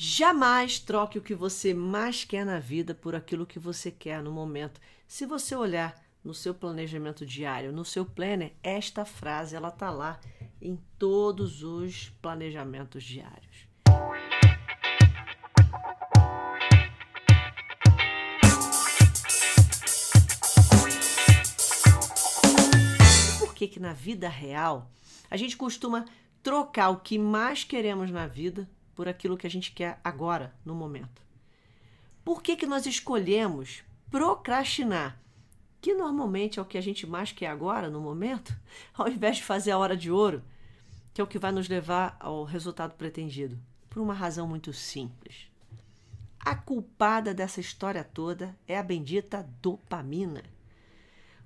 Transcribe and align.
Jamais 0.00 0.78
troque 0.78 1.18
o 1.18 1.20
que 1.20 1.34
você 1.34 1.74
mais 1.74 2.22
quer 2.22 2.46
na 2.46 2.60
vida 2.60 2.94
por 2.94 3.16
aquilo 3.16 3.44
que 3.44 3.58
você 3.58 3.90
quer 3.90 4.22
no 4.22 4.30
momento. 4.30 4.80
Se 5.08 5.26
você 5.26 5.56
olhar 5.56 5.92
no 6.22 6.32
seu 6.32 6.54
planejamento 6.54 7.26
diário, 7.26 7.72
no 7.72 7.84
seu 7.84 8.04
planner, 8.04 8.54
esta 8.62 9.04
frase 9.04 9.56
ela 9.56 9.72
tá 9.72 9.90
lá 9.90 10.20
em 10.62 10.78
todos 10.96 11.64
os 11.64 12.10
planejamentos 12.22 13.02
diários. 13.02 13.66
Por 23.40 23.52
que 23.52 23.66
que 23.66 23.80
na 23.80 23.92
vida 23.92 24.28
real 24.28 24.88
a 25.28 25.36
gente 25.36 25.56
costuma 25.56 26.04
trocar 26.40 26.90
o 26.90 27.00
que 27.00 27.18
mais 27.18 27.64
queremos 27.64 28.12
na 28.12 28.28
vida 28.28 28.70
por 28.98 29.08
aquilo 29.08 29.36
que 29.36 29.46
a 29.46 29.50
gente 29.50 29.70
quer 29.70 30.00
agora, 30.02 30.52
no 30.64 30.74
momento. 30.74 31.22
Por 32.24 32.42
que, 32.42 32.56
que 32.56 32.66
nós 32.66 32.84
escolhemos 32.84 33.84
procrastinar, 34.10 35.22
que 35.80 35.94
normalmente 35.94 36.58
é 36.58 36.62
o 36.62 36.64
que 36.64 36.76
a 36.76 36.80
gente 36.80 37.06
mais 37.06 37.30
quer 37.30 37.46
agora, 37.46 37.88
no 37.88 38.00
momento, 38.00 38.52
ao 38.92 39.06
invés 39.06 39.36
de 39.36 39.44
fazer 39.44 39.70
a 39.70 39.78
hora 39.78 39.96
de 39.96 40.10
ouro, 40.10 40.42
que 41.14 41.20
é 41.20 41.24
o 41.24 41.28
que 41.28 41.38
vai 41.38 41.52
nos 41.52 41.68
levar 41.68 42.16
ao 42.18 42.42
resultado 42.42 42.96
pretendido? 42.96 43.56
Por 43.88 44.02
uma 44.02 44.14
razão 44.14 44.48
muito 44.48 44.72
simples. 44.72 45.48
A 46.40 46.56
culpada 46.56 47.32
dessa 47.32 47.60
história 47.60 48.02
toda 48.02 48.58
é 48.66 48.76
a 48.76 48.82
bendita 48.82 49.48
dopamina. 49.62 50.42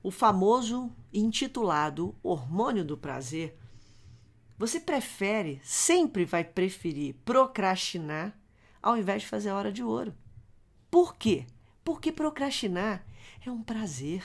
O 0.03 0.11
famoso 0.11 0.91
intitulado 1.13 2.15
hormônio 2.23 2.83
do 2.83 2.97
prazer 2.97 3.59
você 4.63 4.79
prefere, 4.79 5.61
sempre 5.65 6.25
vai 6.25 6.45
preferir 6.45 7.17
procrastinar 7.25 8.39
ao 8.81 8.97
invés 8.97 9.23
de 9.23 9.29
fazer 9.29 9.49
a 9.49 9.57
hora 9.57 9.73
de 9.73 9.83
ouro. 9.83 10.15
Por 10.89 11.17
quê? 11.17 11.49
Porque 11.83 12.13
procrastinar 12.13 13.05
é 13.45 13.51
um 13.51 13.61
prazer. 13.61 14.23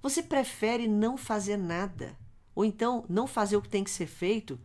Você 0.00 0.22
prefere 0.22 0.86
não 0.86 1.16
fazer 1.16 1.56
nada, 1.56 2.16
ou 2.54 2.64
então 2.64 3.04
não 3.08 3.26
fazer 3.26 3.56
o 3.56 3.62
que 3.62 3.68
tem 3.68 3.82
que 3.82 3.90
ser 3.90 4.06
feito, 4.06 4.60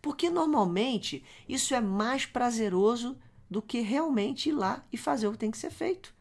porque 0.00 0.30
normalmente 0.30 1.24
isso 1.48 1.74
é 1.74 1.80
mais 1.80 2.24
prazeroso 2.24 3.18
do 3.50 3.60
que 3.60 3.80
realmente 3.80 4.50
ir 4.50 4.52
lá 4.52 4.86
e 4.92 4.96
fazer 4.96 5.26
o 5.26 5.32
que 5.32 5.38
tem 5.38 5.50
que 5.50 5.58
ser 5.58 5.72
feito. 5.72 6.14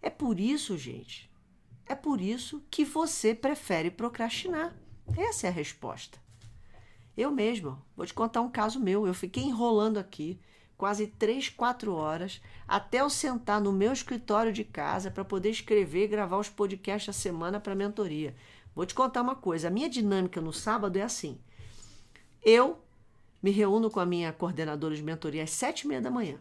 É 0.00 0.08
por 0.08 0.38
isso, 0.38 0.78
gente, 0.78 1.28
é 1.84 1.96
por 1.96 2.20
isso 2.20 2.62
que 2.70 2.84
você 2.84 3.34
prefere 3.34 3.90
procrastinar. 3.90 4.72
Essa 5.16 5.48
é 5.48 5.50
a 5.50 5.52
resposta. 5.52 6.22
Eu 7.16 7.30
mesmo, 7.30 7.80
vou 7.96 8.06
te 8.06 8.14
contar 8.14 8.40
um 8.40 8.50
caso 8.50 8.80
meu. 8.80 9.06
Eu 9.06 9.14
fiquei 9.14 9.42
enrolando 9.42 9.98
aqui 9.98 10.38
quase 10.76 11.06
três, 11.06 11.48
quatro 11.48 11.94
horas 11.94 12.40
até 12.66 13.00
eu 13.00 13.10
sentar 13.10 13.60
no 13.60 13.72
meu 13.72 13.92
escritório 13.92 14.52
de 14.52 14.64
casa 14.64 15.10
para 15.10 15.24
poder 15.24 15.50
escrever 15.50 16.04
e 16.04 16.08
gravar 16.08 16.38
os 16.38 16.48
podcasts 16.48 17.14
a 17.14 17.18
semana 17.18 17.60
para 17.60 17.74
mentoria. 17.74 18.34
Vou 18.74 18.86
te 18.86 18.94
contar 18.94 19.22
uma 19.22 19.34
coisa: 19.34 19.68
a 19.68 19.70
minha 19.70 19.88
dinâmica 19.88 20.40
no 20.40 20.52
sábado 20.52 20.96
é 20.96 21.02
assim. 21.02 21.38
Eu 22.42 22.80
me 23.42 23.50
reúno 23.50 23.90
com 23.90 24.00
a 24.00 24.06
minha 24.06 24.32
coordenadora 24.32 24.94
de 24.94 25.02
mentoria 25.02 25.42
às 25.42 25.50
sete 25.50 25.82
e 25.82 25.88
meia 25.88 26.00
da 26.00 26.10
manhã. 26.10 26.38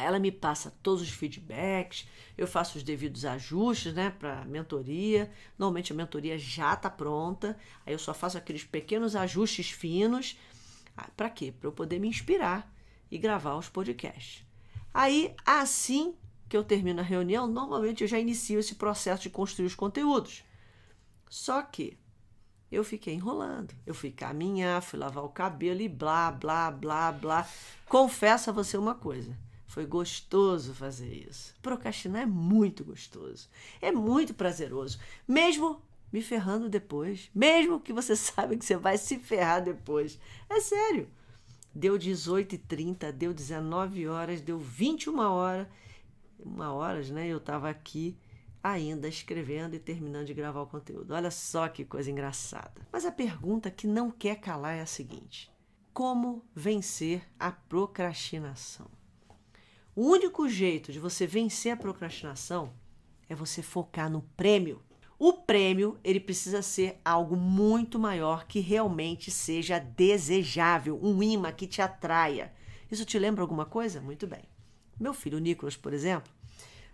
Ela 0.00 0.18
me 0.18 0.32
passa 0.32 0.72
todos 0.82 1.02
os 1.02 1.10
feedbacks, 1.10 2.06
eu 2.36 2.46
faço 2.46 2.78
os 2.78 2.84
devidos 2.84 3.24
ajustes, 3.24 3.92
né, 3.92 4.10
para 4.10 4.44
mentoria. 4.46 5.30
Normalmente 5.58 5.92
a 5.92 5.96
mentoria 5.96 6.38
já 6.38 6.74
está 6.74 6.88
pronta, 6.88 7.56
aí 7.84 7.92
eu 7.92 7.98
só 7.98 8.14
faço 8.14 8.38
aqueles 8.38 8.64
pequenos 8.64 9.14
ajustes 9.14 9.70
finos. 9.70 10.38
Ah, 10.96 11.08
para 11.16 11.28
quê? 11.28 11.52
Para 11.52 11.68
eu 11.68 11.72
poder 11.72 11.98
me 11.98 12.08
inspirar 12.08 12.72
e 13.10 13.18
gravar 13.18 13.56
os 13.56 13.68
podcasts. 13.68 14.44
Aí, 14.92 15.34
assim 15.44 16.14
que 16.48 16.56
eu 16.56 16.64
termino 16.64 17.00
a 17.00 17.04
reunião, 17.04 17.46
normalmente 17.46 18.02
eu 18.02 18.08
já 18.08 18.18
inicio 18.18 18.58
esse 18.58 18.74
processo 18.74 19.22
de 19.22 19.30
construir 19.30 19.66
os 19.66 19.74
conteúdos. 19.74 20.42
Só 21.28 21.62
que 21.62 21.96
eu 22.72 22.82
fiquei 22.82 23.14
enrolando. 23.14 23.74
Eu 23.86 23.94
fui 23.94 24.10
caminhar, 24.10 24.82
fui 24.82 24.98
lavar 24.98 25.24
o 25.24 25.28
cabelo 25.28 25.80
e 25.80 25.88
blá, 25.88 26.32
blá, 26.32 26.70
blá, 26.70 27.12
blá. 27.12 27.48
Confesso 27.86 28.50
a 28.50 28.52
você 28.52 28.76
uma 28.76 28.94
coisa 28.94 29.36
foi 29.70 29.86
gostoso 29.86 30.74
fazer 30.74 31.28
isso. 31.28 31.54
Procrastinar 31.62 32.22
é 32.22 32.26
muito 32.26 32.84
gostoso. 32.84 33.48
É 33.80 33.92
muito 33.92 34.34
prazeroso. 34.34 34.98
Mesmo 35.28 35.80
me 36.12 36.20
ferrando 36.20 36.68
depois. 36.68 37.30
Mesmo 37.32 37.78
que 37.78 37.92
você 37.92 38.16
sabe 38.18 38.56
que 38.56 38.64
você 38.64 38.76
vai 38.76 38.98
se 38.98 39.16
ferrar 39.20 39.62
depois. 39.62 40.18
É 40.48 40.60
sério. 40.60 41.08
Deu 41.72 41.96
18h30, 41.96 43.12
deu 43.12 43.32
19 43.32 44.08
horas, 44.08 44.40
deu 44.40 44.58
21 44.58 45.16
horas. 45.20 45.68
Uma 46.36 46.72
horas, 46.72 47.08
né? 47.08 47.28
Eu 47.28 47.38
estava 47.38 47.70
aqui 47.70 48.18
ainda 48.60 49.06
escrevendo 49.06 49.74
e 49.76 49.78
terminando 49.78 50.26
de 50.26 50.34
gravar 50.34 50.62
o 50.62 50.66
conteúdo. 50.66 51.14
Olha 51.14 51.30
só 51.30 51.68
que 51.68 51.84
coisa 51.84 52.10
engraçada. 52.10 52.88
Mas 52.92 53.06
a 53.06 53.12
pergunta 53.12 53.70
que 53.70 53.86
não 53.86 54.10
quer 54.10 54.40
calar 54.40 54.74
é 54.74 54.80
a 54.80 54.86
seguinte: 54.86 55.48
como 55.94 56.44
vencer 56.56 57.22
a 57.38 57.52
procrastinação? 57.52 58.90
O 60.00 60.04
único 60.04 60.48
jeito 60.48 60.90
de 60.92 60.98
você 60.98 61.26
vencer 61.26 61.72
a 61.72 61.76
procrastinação 61.76 62.72
é 63.28 63.34
você 63.34 63.60
focar 63.60 64.08
no 64.08 64.22
prêmio. 64.34 64.82
O 65.18 65.34
prêmio, 65.34 66.00
ele 66.02 66.18
precisa 66.18 66.62
ser 66.62 66.98
algo 67.04 67.36
muito 67.36 67.98
maior 67.98 68.46
que 68.46 68.60
realmente 68.60 69.30
seja 69.30 69.78
desejável, 69.78 70.98
um 71.02 71.22
imã 71.22 71.52
que 71.52 71.66
te 71.66 71.82
atraia. 71.82 72.50
Isso 72.90 73.04
te 73.04 73.18
lembra 73.18 73.42
alguma 73.42 73.66
coisa? 73.66 74.00
Muito 74.00 74.26
bem. 74.26 74.40
Meu 74.98 75.12
filho 75.12 75.38
Nicolas, 75.38 75.76
por 75.76 75.92
exemplo, 75.92 76.32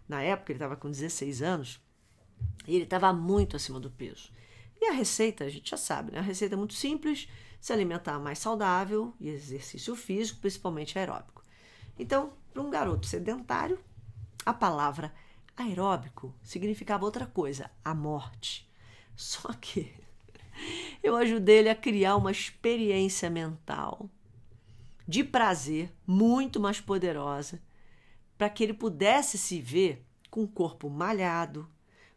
na 0.08 0.20
época 0.24 0.50
ele 0.50 0.56
estava 0.56 0.74
com 0.74 0.90
16 0.90 1.42
anos 1.42 1.80
e 2.66 2.74
ele 2.74 2.82
estava 2.82 3.12
muito 3.12 3.54
acima 3.54 3.78
do 3.78 3.88
peso. 3.88 4.32
E 4.80 4.86
a 4.86 4.92
receita, 4.92 5.44
a 5.44 5.48
gente 5.48 5.70
já 5.70 5.76
sabe, 5.76 6.10
né? 6.10 6.18
A 6.18 6.22
receita 6.22 6.56
é 6.56 6.58
muito 6.58 6.74
simples: 6.74 7.28
se 7.60 7.72
alimentar 7.72 8.18
mais 8.18 8.40
saudável 8.40 9.14
e 9.20 9.28
exercício 9.28 9.94
físico, 9.94 10.40
principalmente 10.40 10.98
aeróbico. 10.98 11.35
Então, 11.98 12.32
para 12.52 12.62
um 12.62 12.70
garoto 12.70 13.06
sedentário, 13.06 13.78
a 14.44 14.52
palavra 14.52 15.12
aeróbico 15.56 16.34
significava 16.42 17.04
outra 17.04 17.26
coisa, 17.26 17.70
a 17.84 17.94
morte. 17.94 18.68
Só 19.16 19.52
que 19.54 19.92
eu 21.02 21.16
ajudei 21.16 21.58
ele 21.58 21.68
a 21.68 21.74
criar 21.74 22.16
uma 22.16 22.30
experiência 22.30 23.30
mental 23.30 24.10
de 25.08 25.22
prazer 25.22 25.92
muito 26.06 26.58
mais 26.58 26.80
poderosa 26.80 27.62
para 28.36 28.50
que 28.50 28.62
ele 28.62 28.74
pudesse 28.74 29.38
se 29.38 29.60
ver 29.60 30.04
com 30.30 30.42
o 30.42 30.48
corpo 30.48 30.90
malhado, 30.90 31.68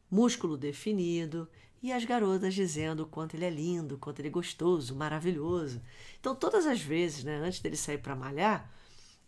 músculo 0.09 0.57
definido 0.57 1.47
e 1.81 1.93
as 1.93 2.03
garotas 2.03 2.53
dizendo 2.53 3.03
o 3.03 3.05
quanto 3.05 3.35
ele 3.35 3.45
é 3.45 3.49
lindo, 3.49 3.95
o 3.95 3.97
quanto 3.97 4.19
ele 4.19 4.27
é 4.27 4.31
gostoso, 4.31 4.95
maravilhoso. 4.95 5.81
Então, 6.19 6.35
todas 6.35 6.65
as 6.65 6.81
vezes, 6.81 7.23
né, 7.23 7.37
antes 7.37 7.61
dele 7.61 7.77
sair 7.77 7.99
para 7.99 8.15
malhar, 8.15 8.69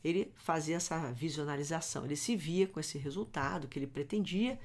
ele 0.04 0.32
fazia 0.36 0.78
essa 0.78 1.12
visionalização, 1.12 2.06
ele 2.06 2.16
se 2.16 2.36
via 2.36 2.68
com 2.68 2.80
esse 2.80 2.98
resultado 2.98 3.68
que 3.68 3.78
ele 3.78 3.88
pretendia 3.88 4.60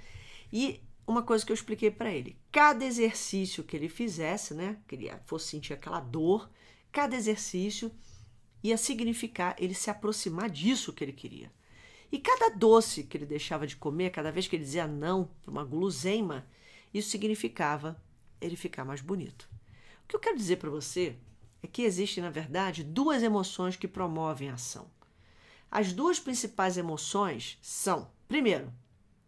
e 0.52 0.80
uma 1.06 1.22
coisa 1.22 1.44
que 1.44 1.52
eu 1.52 1.54
expliquei 1.54 1.91
para 1.91 2.10
ele, 2.10 2.36
cada 2.50 2.84
exercício 2.84 3.62
que 3.62 3.76
ele 3.76 3.88
fizesse, 3.88 4.54
né, 4.54 4.78
que 4.88 4.94
ele 4.94 5.12
fosse 5.24 5.48
sentir 5.48 5.72
aquela 5.72 6.00
dor, 6.00 6.50
cada 6.91 7.14
exercício 7.14 7.92
ia 8.62 8.76
significar 8.76 9.54
ele 9.58 9.74
se 9.74 9.91
aproximar 9.91 10.50
disso 10.50 10.92
que 10.92 11.04
ele 11.04 11.12
queria. 11.12 11.53
E 12.10 12.18
cada 12.18 12.48
doce 12.50 13.04
que 13.04 13.16
ele 13.16 13.26
deixava 13.26 13.66
de 13.66 13.76
comer, 13.76 14.10
cada 14.10 14.32
vez 14.32 14.48
que 14.48 14.56
ele 14.56 14.64
dizia 14.64 14.86
não 14.86 15.28
para 15.42 15.50
uma 15.50 15.64
guloseima, 15.64 16.47
isso 16.92 17.10
significava 17.10 18.00
ele 18.41 18.56
ficar 18.56 18.84
mais 18.84 19.00
bonito. 19.00 19.48
O 20.04 20.08
que 20.08 20.16
eu 20.16 20.20
quero 20.20 20.36
dizer 20.36 20.56
para 20.56 20.70
você 20.70 21.16
é 21.62 21.66
que 21.66 21.82
existem, 21.82 22.22
na 22.22 22.30
verdade, 22.30 22.84
duas 22.84 23.22
emoções 23.22 23.76
que 23.76 23.88
promovem 23.88 24.50
a 24.50 24.54
ação. 24.54 24.91
As 25.78 25.92
duas 25.92 26.18
principais 26.18 26.78
emoções 26.78 27.59
são, 27.60 28.09
primeiro, 28.27 28.72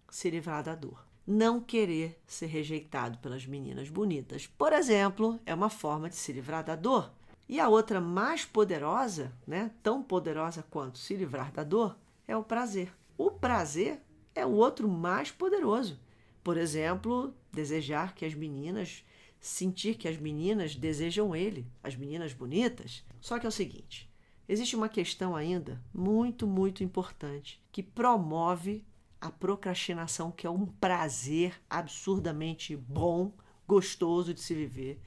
se 0.09 0.31
livrar 0.31 0.65
da 0.65 0.75
dor. 0.75 1.07
Não 1.27 1.61
querer 1.61 2.19
ser 2.27 2.47
rejeitado 2.47 3.19
pelas 3.19 3.45
meninas 3.45 3.91
bonitas, 3.91 4.47
por 4.47 4.73
exemplo, 4.73 5.39
é 5.45 5.53
uma 5.53 5.69
forma 5.69 6.09
de 6.09 6.17
se 6.17 6.33
livrar 6.33 6.65
da 6.65 6.75
dor. 6.75 7.13
E 7.47 7.61
a 7.61 7.69
outra 7.69 8.01
mais 8.01 8.47
poderosa, 8.47 9.31
né, 9.47 9.71
tão 9.83 10.03
poderosa 10.03 10.65
quanto 10.71 10.97
se 10.97 11.15
livrar 11.15 11.53
da 11.53 11.63
dor, 11.63 11.99
é 12.27 12.35
o 12.35 12.43
prazer. 12.43 12.91
O 13.19 13.31
prazer 13.31 14.01
é 14.35 14.47
o 14.47 14.53
outro 14.53 14.89
mais 14.89 15.31
poderoso. 15.31 16.01
Por 16.43 16.57
exemplo, 16.57 17.35
desejar 17.53 18.15
que 18.15 18.25
as 18.25 18.33
meninas, 18.33 19.05
sentir 19.39 19.97
que 19.97 20.09
as 20.09 20.17
meninas 20.17 20.75
desejam 20.75 21.37
ele, 21.37 21.67
as 21.85 21.95
meninas 21.95 22.33
bonitas. 22.33 23.05
Só 23.21 23.39
que 23.39 23.45
é 23.45 23.51
o 23.51 23.53
seguinte: 23.53 24.08
Existe 24.49 24.75
uma 24.75 24.89
questão 24.89 25.37
ainda 25.37 25.81
muito, 25.93 26.47
muito 26.47 26.83
importante 26.83 27.61
que 27.71 27.83
promove 27.83 28.85
a 29.21 29.31
procrastinação, 29.31 30.31
que 30.31 30.47
é 30.47 30.51
um 30.51 30.65
prazer 30.65 31.61
absurdamente 31.69 32.77
bom, 32.77 33.33
gostoso 33.67 34.33
de 34.33 34.41
se 34.41 34.55
viver, 34.55 35.01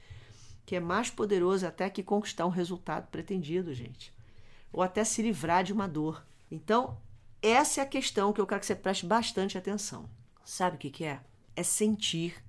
que 0.64 0.76
é 0.76 0.80
mais 0.80 1.10
poderoso 1.10 1.66
até 1.66 1.90
que 1.90 2.02
conquistar 2.02 2.46
um 2.46 2.50
resultado 2.50 3.08
pretendido, 3.08 3.74
gente. 3.74 4.12
ou 4.72 4.82
até 4.82 5.04
se 5.04 5.20
livrar 5.20 5.64
de 5.64 5.72
uma 5.72 5.86
dor. 5.86 6.24
Então, 6.50 6.96
essa 7.42 7.80
é 7.80 7.84
a 7.84 7.86
questão 7.86 8.32
que 8.32 8.40
eu 8.40 8.46
quero 8.46 8.60
que 8.60 8.66
você 8.66 8.76
preste 8.76 9.04
bastante 9.04 9.58
atenção. 9.58 10.08
Sabe 10.44 10.76
o 10.76 10.78
que, 10.78 10.90
que 10.90 11.04
é? 11.04 11.20
É 11.56 11.62
sentir 11.62 12.42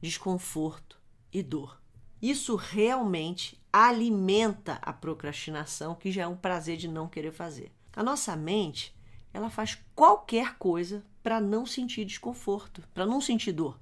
desconforto 0.00 0.98
e 1.32 1.42
dor. 1.42 1.80
Isso 2.20 2.56
realmente 2.56 3.61
alimenta 3.72 4.78
a 4.82 4.92
procrastinação, 4.92 5.94
que 5.94 6.12
já 6.12 6.22
é 6.22 6.26
um 6.26 6.36
prazer 6.36 6.76
de 6.76 6.86
não 6.86 7.08
querer 7.08 7.32
fazer. 7.32 7.72
A 7.94 8.02
nossa 8.02 8.36
mente, 8.36 8.94
ela 9.32 9.48
faz 9.48 9.78
qualquer 9.94 10.56
coisa 10.58 11.02
para 11.22 11.40
não 11.40 11.64
sentir 11.64 12.04
desconforto, 12.04 12.82
para 12.92 13.06
não 13.06 13.20
sentir 13.20 13.52
dor. 13.52 13.80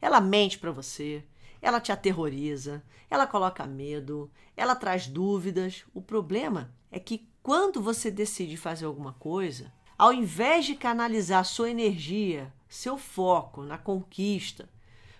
Ela 0.00 0.20
mente 0.20 0.58
para 0.58 0.70
você, 0.70 1.22
ela 1.60 1.80
te 1.80 1.92
aterroriza, 1.92 2.82
ela 3.10 3.26
coloca 3.26 3.66
medo, 3.66 4.30
ela 4.56 4.74
traz 4.74 5.06
dúvidas. 5.06 5.84
O 5.92 6.00
problema 6.00 6.72
é 6.90 6.98
que 6.98 7.28
quando 7.42 7.82
você 7.82 8.10
decide 8.10 8.56
fazer 8.56 8.86
alguma 8.86 9.12
coisa, 9.14 9.72
ao 9.98 10.12
invés 10.12 10.64
de 10.64 10.74
canalizar 10.74 11.44
sua 11.44 11.70
energia, 11.70 12.52
seu 12.68 12.96
foco 12.96 13.62
na 13.62 13.78
conquista 13.78 14.68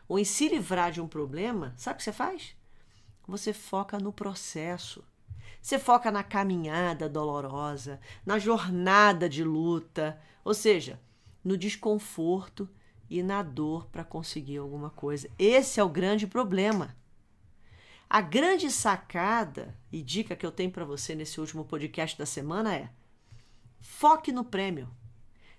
ou 0.09 0.19
em 0.19 0.25
se 0.25 0.49
livrar 0.49 0.93
de 0.93 1.01
um 1.01 1.09
problema, 1.09 1.75
sabe 1.77 1.95
o 1.95 1.99
que 1.99 2.05
você 2.05 2.13
faz? 2.13 2.55
Você 3.27 3.53
foca 3.53 3.99
no 3.99 4.13
processo. 4.13 5.05
Você 5.61 5.79
foca 5.79 6.11
na 6.11 6.23
caminhada 6.23 7.09
dolorosa, 7.09 8.01
na 8.25 8.39
jornada 8.39 9.29
de 9.29 9.43
luta, 9.43 10.21
ou 10.45 10.55
seja, 10.55 11.01
no 11.43 11.57
desconforto 11.57 12.69
e 13.11 13.23
na 13.23 13.43
dor 13.43 13.87
para 13.87 14.05
conseguir 14.05 14.59
alguma 14.59 14.91
coisa. 14.91 15.29
Esse 15.39 15.81
é 15.81 15.85
o 15.85 15.89
grande 15.89 16.27
problema. 16.27 16.97
A 18.09 18.21
grande 18.21 18.71
sacada 18.71 19.77
e 19.91 20.03
dica 20.03 20.37
que 20.37 20.47
eu 20.47 20.53
tenho 20.53 20.71
para 20.71 20.85
você 20.85 21.15
nesse 21.15 21.41
último 21.41 21.65
podcast 21.65 22.17
da 22.17 22.27
semana 22.27 22.75
é: 22.75 22.91
foque 23.81 24.31
no 24.31 24.45
prêmio. 24.45 24.89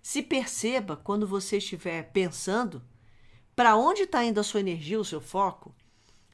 Se 0.01 0.23
perceba 0.23 0.95
quando 0.95 1.27
você 1.27 1.57
estiver 1.57 2.11
pensando 2.13 2.81
para 3.53 3.75
onde 3.75 4.03
está 4.03 4.23
indo 4.23 4.39
a 4.39 4.43
sua 4.43 4.61
energia, 4.61 4.99
o 4.99 5.03
seu 5.03 5.19
foco, 5.19 5.75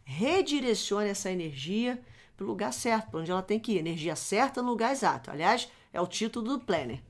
redirecione 0.04 1.10
essa 1.10 1.32
energia 1.32 2.02
para 2.36 2.46
o 2.46 2.48
lugar 2.48 2.74
certo, 2.74 3.12
para 3.12 3.20
onde 3.20 3.32
ela 3.32 3.42
tem 3.42 3.60
que 3.60 3.74
ir. 3.74 3.78
Energia 3.78 4.16
certa 4.16 4.62
no 4.62 4.70
lugar 4.70 4.92
exato. 4.92 5.32
Aliás, 5.32 5.70
é 5.92 6.02
o 6.02 6.08
título 6.08 6.58
do 6.58 6.66
planner. 6.66 7.02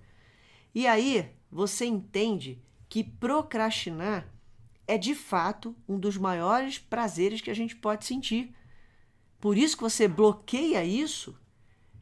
E 0.76 0.88
aí 0.88 1.32
você 1.52 1.86
entende 1.86 2.62
que 2.90 3.04
procrastinar 3.04 4.28
é 4.88 4.98
de 4.98 5.16
fato 5.16 5.76
um 5.88 5.98
dos 5.98 6.18
maiores 6.18 6.78
prazeres 6.78 7.42
que 7.42 7.50
a 7.50 7.56
gente 7.56 7.76
pode 7.76 8.06
sentir. 8.06 8.54
Por 9.40 9.58
isso 9.58 9.76
que 9.76 9.84
você 9.84 10.08
bloqueia 10.08 10.84
isso, 10.84 11.38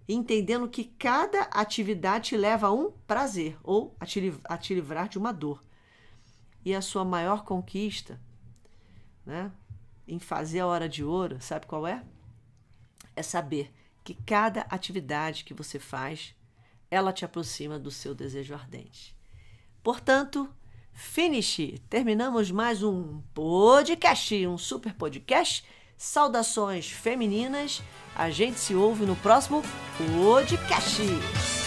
entendendo 0.07 0.67
que 0.67 0.83
cada 0.83 1.44
atividade 1.44 2.29
te 2.29 2.37
leva 2.37 2.67
a 2.67 2.71
um 2.71 2.91
prazer 3.07 3.57
ou 3.63 3.95
a 3.99 4.05
te, 4.05 4.33
a 4.44 4.57
te 4.57 4.73
livrar 4.73 5.07
de 5.07 5.17
uma 5.17 5.31
dor. 5.31 5.63
E 6.63 6.75
a 6.75 6.81
sua 6.81 7.03
maior 7.03 7.44
conquista, 7.44 8.19
né, 9.25 9.51
em 10.11 10.19
fazer 10.19 10.59
a 10.59 10.67
hora 10.67 10.89
de 10.89 11.05
ouro, 11.05 11.37
sabe 11.39 11.65
qual 11.65 11.87
é? 11.87 12.03
É 13.15 13.23
saber 13.23 13.71
que 14.03 14.13
cada 14.13 14.61
atividade 14.69 15.45
que 15.45 15.53
você 15.53 15.79
faz, 15.79 16.35
ela 16.89 17.13
te 17.13 17.23
aproxima 17.23 17.79
do 17.79 17.89
seu 17.89 18.13
desejo 18.13 18.53
ardente. 18.53 19.15
Portanto, 19.81 20.53
finish, 20.91 21.79
terminamos 21.89 22.51
mais 22.51 22.83
um 22.83 23.21
podcast, 23.33 24.45
um 24.47 24.57
super 24.57 24.93
podcast. 24.93 25.63
Saudações 25.95 26.91
femininas. 26.91 27.81
A 28.13 28.29
gente 28.29 28.59
se 28.59 28.75
ouve 28.75 29.05
no 29.05 29.15
próximo 29.15 29.63
podcast. 29.97 31.60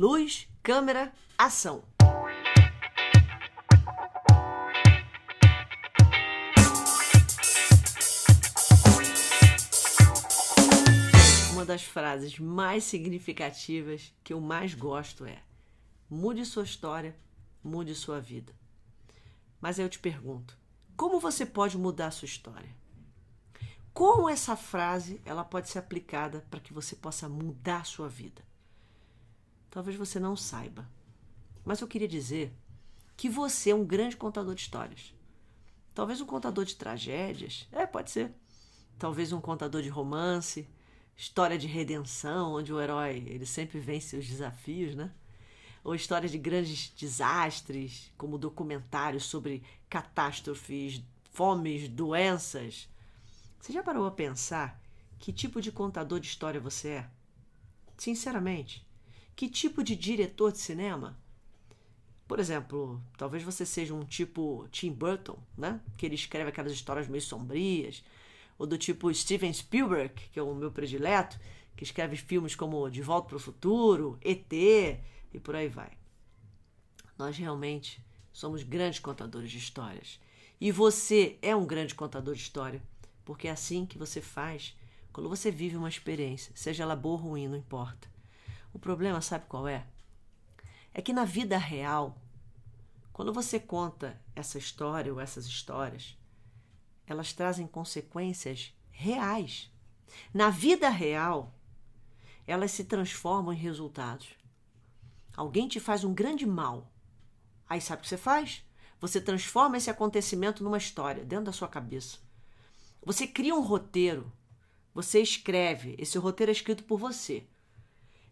Luz, 0.00 0.48
câmera, 0.62 1.12
ação. 1.36 1.82
Uma 11.52 11.64
das 11.64 11.82
frases 11.82 12.38
mais 12.38 12.84
significativas 12.84 14.14
que 14.22 14.32
eu 14.32 14.40
mais 14.40 14.72
gosto 14.72 15.24
é: 15.24 15.42
mude 16.08 16.44
sua 16.44 16.62
história, 16.62 17.16
mude 17.60 17.92
sua 17.96 18.20
vida. 18.20 18.54
Mas 19.60 19.80
eu 19.80 19.88
te 19.88 19.98
pergunto, 19.98 20.56
como 20.96 21.18
você 21.18 21.44
pode 21.44 21.76
mudar 21.76 22.12
sua 22.12 22.26
história? 22.26 22.70
Como 23.92 24.28
essa 24.28 24.54
frase 24.54 25.20
ela 25.24 25.42
pode 25.42 25.68
ser 25.68 25.80
aplicada 25.80 26.46
para 26.48 26.60
que 26.60 26.72
você 26.72 26.94
possa 26.94 27.28
mudar 27.28 27.84
sua 27.84 28.08
vida? 28.08 28.46
Talvez 29.70 29.96
você 29.96 30.18
não 30.18 30.36
saiba. 30.36 30.88
Mas 31.64 31.80
eu 31.80 31.88
queria 31.88 32.08
dizer 32.08 32.52
que 33.16 33.28
você 33.28 33.70
é 33.70 33.74
um 33.74 33.84
grande 33.84 34.16
contador 34.16 34.54
de 34.54 34.62
histórias. 34.62 35.14
Talvez 35.94 36.20
um 36.20 36.26
contador 36.26 36.64
de 36.64 36.76
tragédias. 36.76 37.66
É, 37.72 37.86
pode 37.86 38.10
ser. 38.10 38.32
Talvez 38.98 39.32
um 39.32 39.40
contador 39.40 39.82
de 39.82 39.88
romance, 39.88 40.68
história 41.16 41.58
de 41.58 41.66
redenção, 41.66 42.54
onde 42.54 42.72
o 42.72 42.80
herói 42.80 43.24
ele 43.26 43.44
sempre 43.44 43.78
vence 43.78 44.16
os 44.16 44.26
desafios, 44.26 44.94
né? 44.94 45.12
Ou 45.84 45.94
história 45.94 46.28
de 46.28 46.38
grandes 46.38 46.90
desastres, 46.90 48.12
como 48.16 48.38
documentários 48.38 49.24
sobre 49.24 49.62
catástrofes, 49.88 51.02
fomes, 51.32 51.88
doenças. 51.88 52.88
Você 53.60 53.72
já 53.72 53.82
parou 53.82 54.06
a 54.06 54.10
pensar 54.10 54.80
que 55.18 55.32
tipo 55.32 55.60
de 55.60 55.72
contador 55.72 56.20
de 56.20 56.28
história 56.28 56.60
você 56.60 56.88
é? 56.88 57.10
Sinceramente, 57.96 58.87
que 59.38 59.48
tipo 59.48 59.84
de 59.84 59.94
diretor 59.94 60.50
de 60.50 60.58
cinema? 60.58 61.16
Por 62.26 62.40
exemplo, 62.40 63.00
talvez 63.16 63.40
você 63.44 63.64
seja 63.64 63.94
um 63.94 64.04
tipo 64.04 64.66
Tim 64.72 64.90
Burton, 64.90 65.38
né? 65.56 65.80
Que 65.96 66.06
ele 66.06 66.16
escreve 66.16 66.48
aquelas 66.48 66.72
histórias 66.72 67.06
meio 67.06 67.22
sombrias, 67.22 68.02
ou 68.58 68.66
do 68.66 68.76
tipo 68.76 69.14
Steven 69.14 69.52
Spielberg, 69.52 70.12
que 70.32 70.40
é 70.40 70.42
o 70.42 70.52
meu 70.56 70.72
predileto, 70.72 71.38
que 71.76 71.84
escreve 71.84 72.16
filmes 72.16 72.56
como 72.56 72.90
De 72.90 73.00
Volta 73.00 73.28
para 73.28 73.36
o 73.36 73.38
Futuro, 73.38 74.18
ET 74.22 74.52
e 74.52 75.38
por 75.40 75.54
aí 75.54 75.68
vai. 75.68 75.92
Nós 77.16 77.36
realmente 77.36 78.04
somos 78.32 78.64
grandes 78.64 78.98
contadores 78.98 79.52
de 79.52 79.58
histórias. 79.58 80.18
E 80.60 80.72
você 80.72 81.38
é 81.40 81.54
um 81.54 81.64
grande 81.64 81.94
contador 81.94 82.34
de 82.34 82.42
história, 82.42 82.82
porque 83.24 83.46
é 83.46 83.52
assim 83.52 83.86
que 83.86 83.98
você 83.98 84.20
faz 84.20 84.76
quando 85.12 85.28
você 85.28 85.48
vive 85.48 85.76
uma 85.76 85.88
experiência, 85.88 86.50
seja 86.56 86.82
ela 86.82 86.96
boa 86.96 87.14
ou 87.14 87.28
ruim, 87.28 87.46
não 87.46 87.56
importa. 87.56 88.17
O 88.78 88.80
problema, 88.80 89.20
sabe 89.20 89.44
qual 89.48 89.66
é? 89.66 89.84
É 90.94 91.02
que 91.02 91.12
na 91.12 91.24
vida 91.24 91.58
real, 91.58 92.16
quando 93.12 93.32
você 93.32 93.58
conta 93.58 94.22
essa 94.36 94.56
história 94.56 95.12
ou 95.12 95.20
essas 95.20 95.46
histórias, 95.46 96.16
elas 97.04 97.32
trazem 97.32 97.66
consequências 97.66 98.72
reais. 98.92 99.68
Na 100.32 100.48
vida 100.48 100.88
real, 100.88 101.52
elas 102.46 102.70
se 102.70 102.84
transformam 102.84 103.52
em 103.52 103.56
resultados. 103.56 104.28
Alguém 105.36 105.66
te 105.66 105.80
faz 105.80 106.04
um 106.04 106.14
grande 106.14 106.46
mal. 106.46 106.88
Aí 107.68 107.80
sabe 107.80 107.98
o 107.98 108.02
que 108.02 108.08
você 108.08 108.16
faz? 108.16 108.64
Você 109.00 109.20
transforma 109.20 109.76
esse 109.76 109.90
acontecimento 109.90 110.62
numa 110.62 110.78
história 110.78 111.24
dentro 111.24 111.46
da 111.46 111.52
sua 111.52 111.66
cabeça. 111.66 112.18
Você 113.04 113.26
cria 113.26 113.56
um 113.56 113.60
roteiro. 113.60 114.32
Você 114.94 115.20
escreve. 115.20 115.96
Esse 115.98 116.16
roteiro 116.16 116.52
é 116.52 116.54
escrito 116.54 116.84
por 116.84 116.96
você. 116.96 117.44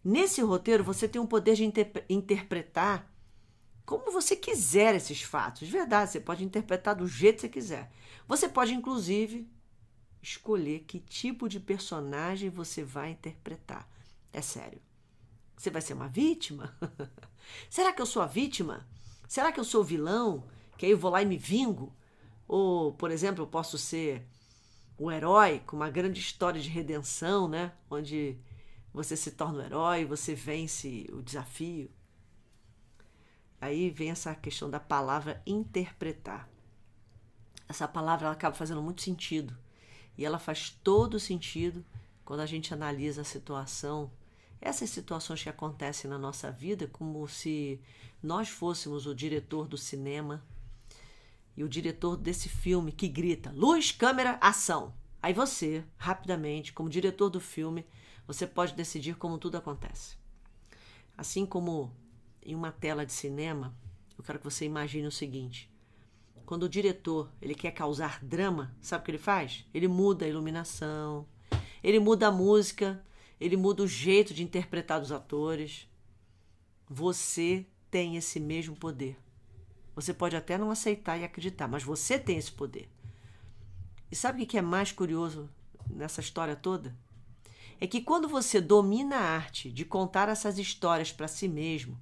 Nesse 0.08 0.40
roteiro, 0.40 0.84
você 0.84 1.08
tem 1.08 1.20
o 1.20 1.26
poder 1.26 1.56
de 1.56 1.64
inter 1.64 1.90
interpretar 2.08 3.12
como 3.84 4.12
você 4.12 4.36
quiser 4.36 4.94
esses 4.94 5.20
fatos. 5.20 5.66
De 5.66 5.72
verdade, 5.72 6.12
você 6.12 6.20
pode 6.20 6.44
interpretar 6.44 6.94
do 6.94 7.08
jeito 7.08 7.34
que 7.34 7.40
você 7.40 7.48
quiser. 7.48 7.92
Você 8.28 8.48
pode, 8.48 8.72
inclusive, 8.72 9.50
escolher 10.22 10.84
que 10.86 11.00
tipo 11.00 11.48
de 11.48 11.58
personagem 11.58 12.50
você 12.50 12.84
vai 12.84 13.10
interpretar. 13.10 13.90
É 14.32 14.40
sério. 14.40 14.80
Você 15.56 15.70
vai 15.70 15.82
ser 15.82 15.94
uma 15.94 16.06
vítima? 16.06 16.72
Será 17.68 17.92
que 17.92 18.00
eu 18.00 18.06
sou 18.06 18.22
a 18.22 18.26
vítima? 18.26 18.86
Será 19.26 19.50
que 19.50 19.58
eu 19.58 19.64
sou 19.64 19.80
o 19.80 19.84
vilão? 19.84 20.44
Que 20.78 20.86
aí 20.86 20.92
eu 20.92 20.98
vou 20.98 21.10
lá 21.10 21.20
e 21.20 21.26
me 21.26 21.36
vingo? 21.36 21.92
Ou, 22.46 22.92
por 22.92 23.10
exemplo, 23.10 23.42
eu 23.42 23.48
posso 23.48 23.76
ser 23.76 24.24
o 24.96 25.10
herói 25.10 25.60
com 25.66 25.74
uma 25.74 25.90
grande 25.90 26.20
história 26.20 26.60
de 26.60 26.68
redenção, 26.68 27.48
né? 27.48 27.72
Onde 27.90 28.38
você 28.96 29.14
se 29.14 29.30
torna 29.32 29.58
um 29.58 29.66
herói, 29.66 30.06
você 30.06 30.34
vence 30.34 31.06
o 31.12 31.20
desafio. 31.20 31.90
Aí 33.60 33.90
vem 33.90 34.10
essa 34.10 34.34
questão 34.34 34.70
da 34.70 34.80
palavra 34.80 35.42
interpretar. 35.46 36.48
Essa 37.68 37.86
palavra 37.86 38.26
ela 38.26 38.34
acaba 38.34 38.56
fazendo 38.56 38.80
muito 38.80 39.02
sentido. 39.02 39.54
E 40.16 40.24
ela 40.24 40.38
faz 40.38 40.70
todo 40.82 41.20
sentido 41.20 41.84
quando 42.24 42.40
a 42.40 42.46
gente 42.46 42.72
analisa 42.72 43.20
a 43.20 43.24
situação 43.24 44.10
essas 44.60 44.88
situações 44.88 45.42
que 45.42 45.50
acontecem 45.50 46.10
na 46.10 46.16
nossa 46.18 46.50
vida, 46.50 46.86
como 46.86 47.28
se 47.28 47.78
nós 48.22 48.48
fôssemos 48.48 49.06
o 49.06 49.14
diretor 49.14 49.68
do 49.68 49.76
cinema 49.76 50.42
e 51.54 51.62
o 51.62 51.68
diretor 51.68 52.16
desse 52.16 52.48
filme 52.48 52.92
que 52.92 53.08
grita: 53.08 53.52
luz, 53.54 53.92
câmera, 53.92 54.38
ação. 54.40 54.94
Aí 55.22 55.34
você, 55.34 55.84
rapidamente, 55.98 56.72
como 56.72 56.88
diretor 56.88 57.28
do 57.28 57.40
filme, 57.40 57.84
você 58.26 58.46
pode 58.46 58.74
decidir 58.74 59.16
como 59.16 59.38
tudo 59.38 59.56
acontece. 59.56 60.16
Assim 61.16 61.46
como 61.46 61.92
em 62.42 62.54
uma 62.54 62.72
tela 62.72 63.06
de 63.06 63.12
cinema, 63.12 63.74
eu 64.18 64.24
quero 64.24 64.38
que 64.38 64.44
você 64.44 64.64
imagine 64.64 65.06
o 65.06 65.12
seguinte: 65.12 65.70
quando 66.44 66.64
o 66.64 66.68
diretor 66.68 67.30
ele 67.40 67.54
quer 67.54 67.72
causar 67.72 68.22
drama, 68.24 68.74
sabe 68.80 69.02
o 69.02 69.04
que 69.04 69.10
ele 69.12 69.18
faz? 69.18 69.66
Ele 69.72 69.88
muda 69.88 70.24
a 70.24 70.28
iluminação, 70.28 71.26
ele 71.82 71.98
muda 71.98 72.28
a 72.28 72.32
música, 72.32 73.04
ele 73.40 73.56
muda 73.56 73.82
o 73.82 73.88
jeito 73.88 74.34
de 74.34 74.42
interpretar 74.42 75.00
os 75.00 75.12
atores. 75.12 75.88
Você 76.88 77.66
tem 77.90 78.16
esse 78.16 78.38
mesmo 78.38 78.76
poder. 78.76 79.18
Você 79.94 80.12
pode 80.12 80.36
até 80.36 80.58
não 80.58 80.70
aceitar 80.70 81.18
e 81.18 81.24
acreditar, 81.24 81.66
mas 81.66 81.82
você 81.82 82.18
tem 82.18 82.36
esse 82.36 82.52
poder. 82.52 82.88
E 84.10 84.14
sabe 84.14 84.42
o 84.42 84.46
que 84.46 84.58
é 84.58 84.62
mais 84.62 84.92
curioso 84.92 85.48
nessa 85.88 86.20
história 86.20 86.54
toda? 86.54 86.94
É 87.80 87.86
que 87.86 88.00
quando 88.00 88.28
você 88.28 88.60
domina 88.60 89.16
a 89.16 89.34
arte 89.36 89.70
de 89.70 89.84
contar 89.84 90.28
essas 90.28 90.58
histórias 90.58 91.12
para 91.12 91.28
si 91.28 91.46
mesmo, 91.46 91.98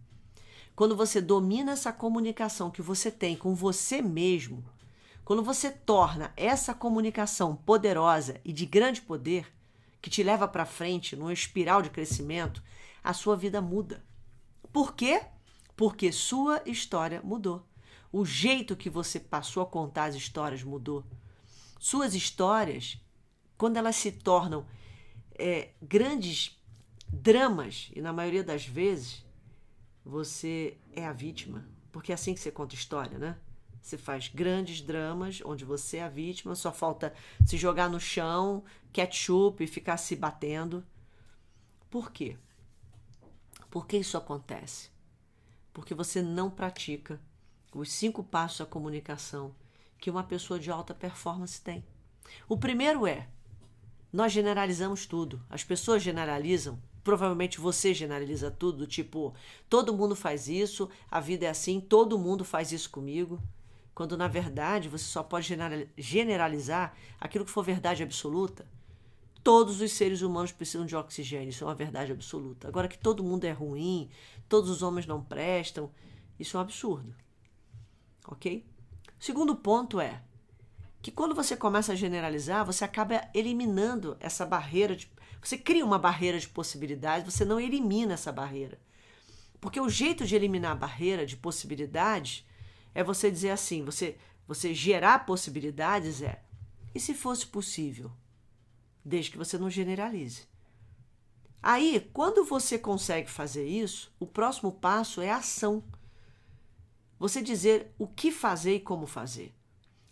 quando 0.77 0.97
você 0.97 1.21
domina 1.21 1.73
essa 1.73 1.93
comunicação 1.93 2.71
que 2.71 2.83
você 2.83 3.11
tem 3.11 3.37
com 3.37 3.55
você 3.55 4.01
mesmo, 4.01 4.65
quando 5.25 5.43
você 5.43 5.71
torna 5.71 6.33
essa 6.37 6.75
comunicação 6.75 7.57
poderosa 7.57 8.41
e 8.45 8.53
de 8.53 8.67
grande 8.67 9.01
poder, 9.01 9.53
que 10.03 10.11
te 10.11 10.23
leva 10.23 10.47
para 10.47 10.67
frente 10.67 11.17
numa 11.17 11.33
espiral 11.33 11.81
de 11.81 11.91
crescimento, 11.91 12.63
a 13.03 13.13
sua 13.13 13.37
vida 13.37 13.61
muda. 13.63 14.05
Por 14.73 14.95
quê? 14.95 15.23
Porque 15.77 16.13
sua 16.13 16.61
história 16.67 17.23
mudou. 17.25 17.67
O 18.13 18.25
jeito 18.25 18.77
que 18.77 18.91
você 18.91 19.19
passou 19.19 19.63
a 19.63 19.67
contar 19.67 20.05
as 20.05 20.15
histórias 20.15 20.63
mudou. 20.63 21.05
Suas 21.79 22.15
histórias, 22.15 23.01
quando 23.57 23.77
elas 23.77 23.97
se 23.97 24.13
tornam 24.13 24.67
é, 25.39 25.71
grandes 25.83 26.61
dramas, 27.09 27.91
e 27.95 28.01
na 28.01 28.13
maioria 28.13 28.45
das 28.45 28.67
vezes 28.67 29.25
você 30.05 30.77
é 30.93 31.07
a 31.07 31.13
vítima, 31.13 31.67
porque 31.91 32.13
é 32.13 32.15
assim 32.15 32.35
que 32.35 32.41
você 32.41 32.51
conta 32.51 32.75
história, 32.75 33.19
né? 33.19 33.39
Você 33.81 33.99
faz 33.99 34.29
grandes 34.29 34.81
dramas 34.81 35.43
onde 35.45 35.65
você 35.65 35.99
é 35.99 36.05
a 36.05 36.09
vítima, 36.09 36.55
só 36.55 36.73
falta 36.73 37.13
se 37.45 37.57
jogar 37.57 37.89
no 37.89 38.01
chão, 38.01 38.65
ketchup 38.93 39.63
e 39.63 39.67
ficar 39.67 39.99
se 39.99 40.17
batendo. 40.17 40.85
Por 41.91 42.11
quê? 42.11 42.39
Por 43.71 43.87
que 43.87 43.99
isso 43.99 44.17
acontece? 44.17 44.89
Porque 45.73 45.95
você 45.95 46.23
não 46.23 46.51
pratica 46.51 47.21
os 47.75 47.93
cinco 47.93 48.25
passos 48.25 48.61
da 48.61 48.67
comunicação 48.67 49.55
que 49.99 50.11
uma 50.11 50.25
pessoa 50.25 50.59
de 50.59 50.71
alta 50.71 50.95
performance 50.95 51.61
tem. 51.61 51.85
O 52.49 52.57
primeiro 52.57 53.07
é: 53.07 53.29
nós 54.15 54.33
generalizamos 54.33 55.07
tudo. 55.07 55.43
As 55.51 55.65
pessoas 55.65 56.03
generalizam 56.03 56.79
provavelmente 57.05 57.61
você 57.61 57.93
generaliza 57.93 58.51
tudo, 58.51 58.87
tipo, 58.87 59.35
todo 59.69 59.95
mundo 59.95 60.17
faz 60.17 60.49
isso, 60.49 60.89
a 61.11 61.21
vida 61.21 61.45
é 61.45 61.51
assim, 61.51 61.79
todo 61.79 62.19
mundo 62.19 62.45
faz 62.45 62.73
isso 62.73 62.89
comigo. 62.89 63.39
Quando 63.95 64.17
na 64.17 64.27
verdade 64.27 64.89
você 64.89 65.05
só 65.05 65.23
pode 65.23 65.55
generalizar 65.97 66.97
aquilo 67.21 67.45
que 67.45 67.51
for 67.51 67.63
verdade 67.63 68.03
absoluta. 68.03 68.67
Todos 69.43 69.83
os 69.83 69.93
seres 69.93 70.23
humanos 70.23 70.51
precisam 70.51 70.87
de 70.87 70.97
oxigênio, 70.97 71.51
isso 71.51 71.63
é 71.63 71.67
uma 71.67 71.75
verdade 71.75 72.11
absoluta. 72.11 72.67
Agora 72.67 72.89
que 72.89 72.99
todo 72.99 73.23
mundo 73.23 73.45
é 73.45 73.53
ruim, 73.53 74.09
todos 74.49 74.71
os 74.71 74.83
homens 74.83 75.07
não 75.07 75.23
prestam, 75.23 75.91
isso 76.41 76.57
é 76.57 76.61
um 76.61 76.63
absurdo. 76.63 77.15
Ok? 78.27 78.67
Segundo 79.19 79.55
ponto 79.55 80.01
é 80.01 80.23
que 81.05 81.11
quando 81.11 81.35
você 81.35 81.55
começa 81.55 81.93
a 81.93 81.95
generalizar, 81.95 82.65
você 82.65 82.83
acaba 82.83 83.29
eliminando 83.35 84.17
essa 84.21 84.47
barreira 84.47 84.97
de 84.97 85.13
você 85.39 85.59
cria 85.59 85.85
uma 85.85 85.99
barreira 85.99 86.41
de 86.41 86.49
possibilidades, 86.49 87.31
você 87.31 87.45
não 87.45 87.61
elimina 87.61 88.15
essa 88.15 88.33
barreira. 88.33 88.81
Porque 89.61 89.79
o 89.79 89.91
jeito 89.91 90.25
de 90.25 90.35
eliminar 90.35 90.73
a 90.73 90.75
barreira 90.75 91.27
de 91.27 91.37
possibilidades 91.37 92.47
é 92.95 93.05
você 93.05 93.31
dizer 93.31 93.51
assim, 93.51 93.85
você 93.85 94.17
você 94.49 94.73
gerar 94.73 95.27
possibilidades 95.27 96.23
é 96.23 96.43
e 96.95 96.99
se 96.99 97.13
fosse 97.13 97.47
possível, 97.49 98.11
desde 99.05 99.31
que 99.31 99.37
você 99.37 99.59
não 99.59 99.69
generalize. 99.69 100.45
Aí, 101.63 102.01
quando 102.15 102.47
você 102.47 102.79
consegue 102.79 103.31
fazer 103.31 103.67
isso, 103.67 104.11
o 104.19 104.27
próximo 104.27 104.73
passo 104.73 105.21
é 105.21 105.31
ação. 105.31 105.85
Você 107.19 107.43
dizer 107.43 107.93
o 107.99 108.07
que 108.09 108.33
fazer 108.33 108.77
e 108.77 108.81
como 108.81 109.07
fazer. 109.07 109.55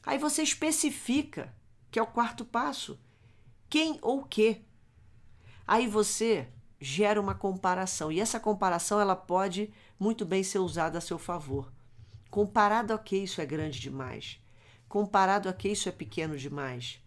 Aí 0.05 0.19
você 0.19 0.43
especifica, 0.43 1.55
que 1.91 1.99
é 1.99 2.03
o 2.03 2.07
quarto 2.07 2.45
passo, 2.45 2.99
quem 3.69 3.99
ou 4.03 4.25
que. 4.25 4.63
Aí 5.67 5.87
você 5.87 6.49
gera 6.81 7.21
uma 7.21 7.35
comparação 7.35 8.11
e 8.11 8.19
essa 8.19 8.41
comparação 8.41 9.01
ela 9.01 9.15
pode 9.15 9.73
muito 9.99 10.25
bem 10.25 10.43
ser 10.43 10.59
usada 10.59 10.99
a 10.99 11.01
seu 11.01 11.19
favor. 11.19 11.73
Comparado 12.29 12.93
a 12.93 12.99
que 12.99 13.17
isso 13.17 13.41
é 13.41 13.47
grande 13.47 13.79
demais, 13.79 14.41
comparado 14.89 15.49
a 15.49 15.53
que 15.53 15.69
isso 15.69 15.89
é 15.89 15.93
pequeno 15.93 16.37
demais. 16.37 17.01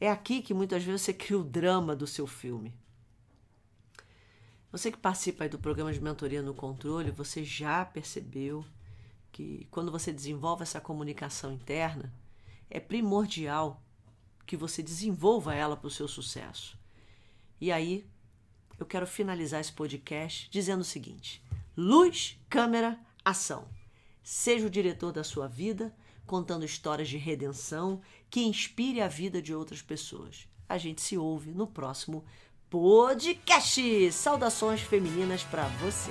É 0.00 0.10
aqui 0.10 0.40
que 0.40 0.54
muitas 0.54 0.82
vezes 0.82 1.02
você 1.02 1.12
cria 1.12 1.38
o 1.38 1.44
drama 1.44 1.94
do 1.94 2.06
seu 2.06 2.26
filme. 2.26 2.74
Você 4.72 4.90
que 4.90 4.96
participa 4.96 5.48
do 5.48 5.58
programa 5.58 5.92
de 5.92 6.00
mentoria 6.00 6.40
no 6.40 6.54
controle, 6.54 7.10
você 7.10 7.44
já 7.44 7.84
percebeu 7.84 8.64
que 9.32 9.66
quando 9.70 9.92
você 9.92 10.12
desenvolve 10.12 10.62
essa 10.62 10.80
comunicação 10.80 11.52
interna, 11.52 12.12
é 12.68 12.78
primordial 12.78 13.82
que 14.46 14.56
você 14.56 14.82
desenvolva 14.82 15.54
ela 15.54 15.76
para 15.76 15.86
o 15.86 15.90
seu 15.90 16.08
sucesso. 16.08 16.78
E 17.60 17.70
aí, 17.70 18.06
eu 18.78 18.86
quero 18.86 19.06
finalizar 19.06 19.60
esse 19.60 19.72
podcast 19.72 20.48
dizendo 20.50 20.80
o 20.80 20.84
seguinte: 20.84 21.42
luz, 21.76 22.38
câmera, 22.48 22.98
ação. 23.24 23.68
Seja 24.22 24.66
o 24.66 24.70
diretor 24.70 25.12
da 25.12 25.24
sua 25.24 25.46
vida, 25.46 25.94
contando 26.26 26.64
histórias 26.64 27.08
de 27.08 27.16
redenção 27.16 28.00
que 28.28 28.40
inspire 28.40 29.00
a 29.00 29.08
vida 29.08 29.42
de 29.42 29.54
outras 29.54 29.82
pessoas. 29.82 30.46
A 30.68 30.78
gente 30.78 31.00
se 31.00 31.18
ouve 31.18 31.50
no 31.50 31.66
próximo 31.66 32.24
podcast. 32.68 34.12
Saudações 34.12 34.80
femininas 34.80 35.42
para 35.42 35.66
você. 35.66 36.10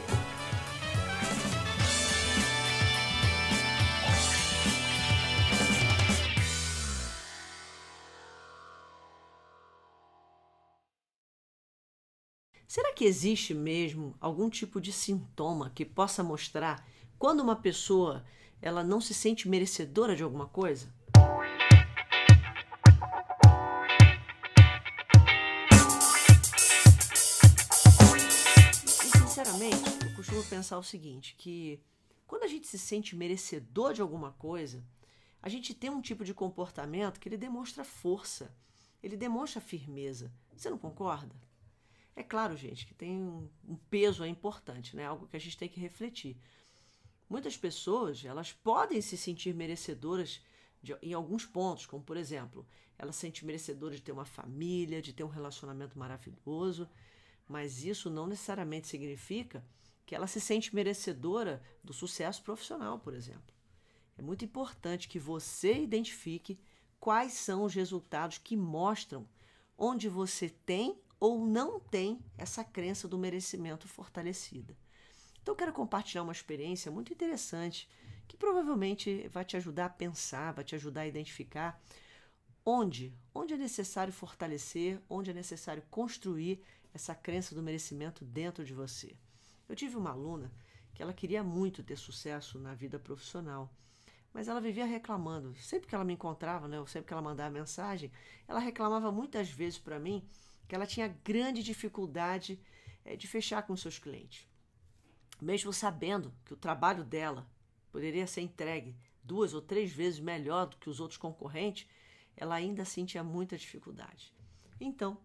Que 13.00 13.06
existe 13.06 13.53
mesmo 13.53 14.13
algum 14.20 14.50
tipo 14.50 14.82
de 14.82 14.91
sintoma 14.91 15.70
que 15.70 15.86
possa 15.86 16.22
mostrar 16.22 16.86
quando 17.18 17.39
uma 17.39 17.56
pessoa 17.56 18.25
ela 18.62 18.84
não 18.84 19.00
se 19.00 19.13
sente 19.13 19.48
merecedora 19.48 20.18
de 20.18 20.22
alguma 20.22 20.48
coisa? 20.48 20.94
E, 28.84 29.18
sinceramente, 29.18 30.06
eu 30.06 30.13
costumo 30.13 30.44
pensar 30.44 30.77
o 30.77 30.84
seguinte, 30.84 31.36
que 31.38 31.82
quando 32.27 32.44
a 32.44 32.48
gente 32.48 32.68
se 32.68 32.77
sente 32.77 33.15
merecedor 33.15 33.94
de 33.94 34.01
alguma 34.01 34.34
coisa, 34.34 34.84
a 35.41 35.48
gente 35.48 35.74
tem 35.74 35.89
um 35.89 36.01
tipo 36.01 36.25
de 36.25 36.34
comportamento 36.34 37.18
que 37.18 37.29
ele 37.29 37.38
demonstra 37.38 37.86
força, 37.86 38.53
ele 39.01 39.15
demonstra 39.15 39.62
firmeza. 39.62 40.29
Você 40.53 40.70
não 40.70 40.77
concorda? 40.77 41.34
É 42.19 42.23
claro, 42.23 42.57
gente, 42.57 42.85
que 42.85 42.93
tem 42.93 43.15
um, 43.15 43.77
peso 43.89 44.25
é 44.25 44.27
importante, 44.27 44.93
né? 44.93 45.05
Algo 45.05 45.25
que 45.25 45.38
a 45.38 45.39
gente 45.39 45.57
tem 45.57 45.69
que 45.69 45.79
refletir. 45.79 46.35
Muitas 47.29 47.55
pessoas, 47.55 48.25
elas 48.25 48.51
podem 48.51 48.99
se 48.99 49.15
sentir 49.15 49.55
merecedoras 49.55 50.41
de, 50.83 50.93
em 51.01 51.13
alguns 51.13 51.45
pontos, 51.45 51.85
como 51.85 52.03
por 52.03 52.17
exemplo, 52.17 52.67
ela 52.97 53.13
se 53.13 53.19
sente 53.19 53.45
merecedora 53.45 53.95
de 53.95 54.01
ter 54.01 54.11
uma 54.11 54.25
família, 54.25 55.01
de 55.01 55.13
ter 55.13 55.23
um 55.23 55.29
relacionamento 55.29 55.97
maravilhoso, 55.97 56.89
mas 57.47 57.85
isso 57.85 58.09
não 58.09 58.27
necessariamente 58.27 58.89
significa 58.89 59.65
que 60.05 60.13
ela 60.13 60.27
se 60.27 60.41
sente 60.41 60.75
merecedora 60.75 61.63
do 61.81 61.93
sucesso 61.93 62.43
profissional, 62.43 62.99
por 62.99 63.13
exemplo. 63.13 63.55
É 64.17 64.21
muito 64.21 64.43
importante 64.43 65.07
que 65.07 65.19
você 65.19 65.81
identifique 65.81 66.59
quais 66.99 67.31
são 67.31 67.63
os 67.63 67.73
resultados 67.73 68.38
que 68.38 68.57
mostram 68.57 69.25
onde 69.77 70.09
você 70.09 70.49
tem 70.49 70.99
ou 71.19 71.45
não 71.45 71.79
tem 71.79 72.19
essa 72.38 72.63
crença 72.63 73.07
do 73.07 73.17
merecimento 73.17 73.88
fortalecida. 73.88 74.75
Então, 75.41 75.55
quero 75.55 75.73
compartilhar 75.73 76.23
uma 76.23 76.31
experiência 76.31 76.91
muito 76.91 77.11
interessante 77.11 77.89
que 78.27 78.38
provavelmente 78.38 79.27
vai 79.29 79.43
te 79.43 79.57
ajudar 79.57 79.85
a 79.85 79.89
pensar, 79.89 80.53
vai 80.53 80.63
te 80.63 80.75
ajudar 80.75 81.01
a 81.01 81.07
identificar 81.07 81.81
onde? 82.63 83.13
Onde 83.33 83.55
é 83.55 83.57
necessário 83.57 84.13
fortalecer, 84.13 85.01
onde 85.09 85.31
é 85.31 85.33
necessário 85.33 85.83
construir 85.89 86.61
essa 86.93 87.15
crença 87.15 87.55
do 87.55 87.63
merecimento 87.63 88.23
dentro 88.23 88.63
de 88.63 88.73
você. 88.73 89.15
Eu 89.67 89.75
tive 89.75 89.95
uma 89.95 90.11
aluna 90.11 90.51
que 90.93 91.01
ela 91.01 91.13
queria 91.13 91.43
muito 91.43 91.83
ter 91.83 91.95
sucesso 91.95 92.59
na 92.59 92.73
vida 92.73 92.99
profissional, 92.99 93.73
mas 94.33 94.47
ela 94.47 94.61
vivia 94.61 94.85
reclamando. 94.85 95.55
Sempre 95.55 95.88
que 95.88 95.95
ela 95.95 96.03
me 96.03 96.13
encontrava, 96.13 96.67
né, 96.67 96.79
ou 96.79 96.85
sempre 96.85 97.07
que 97.07 97.13
ela 97.13 97.21
mandava 97.21 97.49
mensagem, 97.49 98.11
ela 98.47 98.59
reclamava 98.59 99.11
muitas 99.11 99.49
vezes 99.49 99.79
para 99.79 99.99
mim 99.99 100.27
que 100.69 100.75
ela 100.75 100.85
tinha 100.85 101.07
grande 101.07 101.63
dificuldade 101.63 102.61
é, 103.03 103.15
de 103.15 103.27
fechar 103.27 103.63
com 103.63 103.75
seus 103.75 103.97
clientes. 103.97 104.47
Mesmo 105.41 105.73
sabendo 105.73 106.31
que 106.45 106.53
o 106.53 106.57
trabalho 106.57 107.03
dela 107.03 107.49
poderia 107.91 108.27
ser 108.27 108.41
entregue 108.41 108.95
duas 109.23 109.55
ou 109.55 109.63
três 109.63 109.91
vezes 109.91 110.19
melhor 110.19 110.67
do 110.67 110.77
que 110.77 110.88
os 110.88 110.99
outros 110.99 111.17
concorrentes, 111.17 111.88
ela 112.38 112.53
ainda 112.53 112.85
sentia 112.85 113.23
muita 113.23 113.57
dificuldade. 113.57 114.31
Então, 114.79 115.17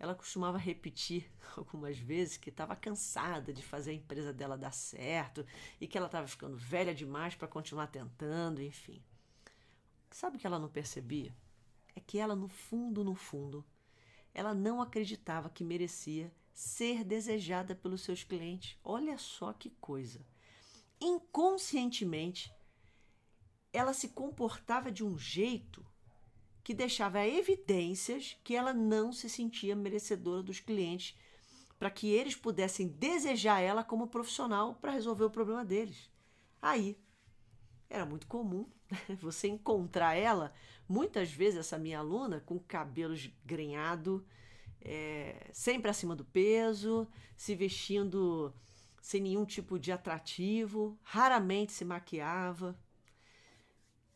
ela 0.00 0.16
costumava 0.16 0.58
repetir 0.58 1.30
algumas 1.56 1.96
vezes 1.96 2.36
que 2.36 2.50
estava 2.50 2.74
cansada 2.74 3.52
de 3.52 3.62
fazer 3.62 3.92
a 3.92 3.94
empresa 3.94 4.32
dela 4.32 4.58
dar 4.58 4.72
certo 4.72 5.46
e 5.80 5.86
que 5.86 5.96
ela 5.96 6.06
estava 6.06 6.26
ficando 6.26 6.56
velha 6.56 6.92
demais 6.92 7.36
para 7.36 7.46
continuar 7.46 7.86
tentando, 7.86 8.60
enfim. 8.60 9.00
Sabe 10.10 10.36
o 10.36 10.40
que 10.40 10.46
ela 10.46 10.58
não 10.58 10.68
percebia? 10.68 11.32
É 11.94 12.00
que 12.00 12.18
ela, 12.18 12.34
no 12.34 12.48
fundo, 12.48 13.04
no 13.04 13.14
fundo, 13.14 13.64
ela 14.34 14.54
não 14.54 14.80
acreditava 14.80 15.50
que 15.50 15.64
merecia 15.64 16.32
ser 16.52 17.04
desejada 17.04 17.74
pelos 17.74 18.02
seus 18.02 18.24
clientes. 18.24 18.76
Olha 18.84 19.16
só 19.18 19.52
que 19.52 19.70
coisa. 19.80 20.24
Inconscientemente, 21.00 22.52
ela 23.72 23.92
se 23.92 24.08
comportava 24.08 24.90
de 24.90 25.04
um 25.04 25.18
jeito 25.18 25.84
que 26.62 26.74
deixava 26.74 27.26
evidências 27.26 28.36
que 28.44 28.54
ela 28.54 28.72
não 28.72 29.12
se 29.12 29.28
sentia 29.28 29.74
merecedora 29.74 30.42
dos 30.42 30.60
clientes 30.60 31.18
para 31.78 31.90
que 31.90 32.08
eles 32.08 32.36
pudessem 32.36 32.86
desejar 32.86 33.60
ela 33.60 33.82
como 33.82 34.06
profissional 34.06 34.76
para 34.76 34.92
resolver 34.92 35.24
o 35.24 35.30
problema 35.30 35.64
deles. 35.64 36.08
Aí 36.60 36.96
era 37.92 38.06
muito 38.06 38.26
comum 38.26 38.66
né, 38.90 38.98
você 39.20 39.48
encontrar 39.48 40.14
ela, 40.14 40.52
muitas 40.88 41.30
vezes 41.30 41.60
essa 41.60 41.78
minha 41.78 41.98
aluna, 41.98 42.40
com 42.40 42.58
cabelos 42.58 43.30
grenhado, 43.44 44.24
é, 44.80 45.48
sempre 45.52 45.90
acima 45.90 46.16
do 46.16 46.24
peso, 46.24 47.06
se 47.36 47.54
vestindo 47.54 48.52
sem 49.00 49.20
nenhum 49.20 49.44
tipo 49.44 49.78
de 49.78 49.92
atrativo, 49.92 50.98
raramente 51.02 51.72
se 51.72 51.84
maquiava, 51.84 52.76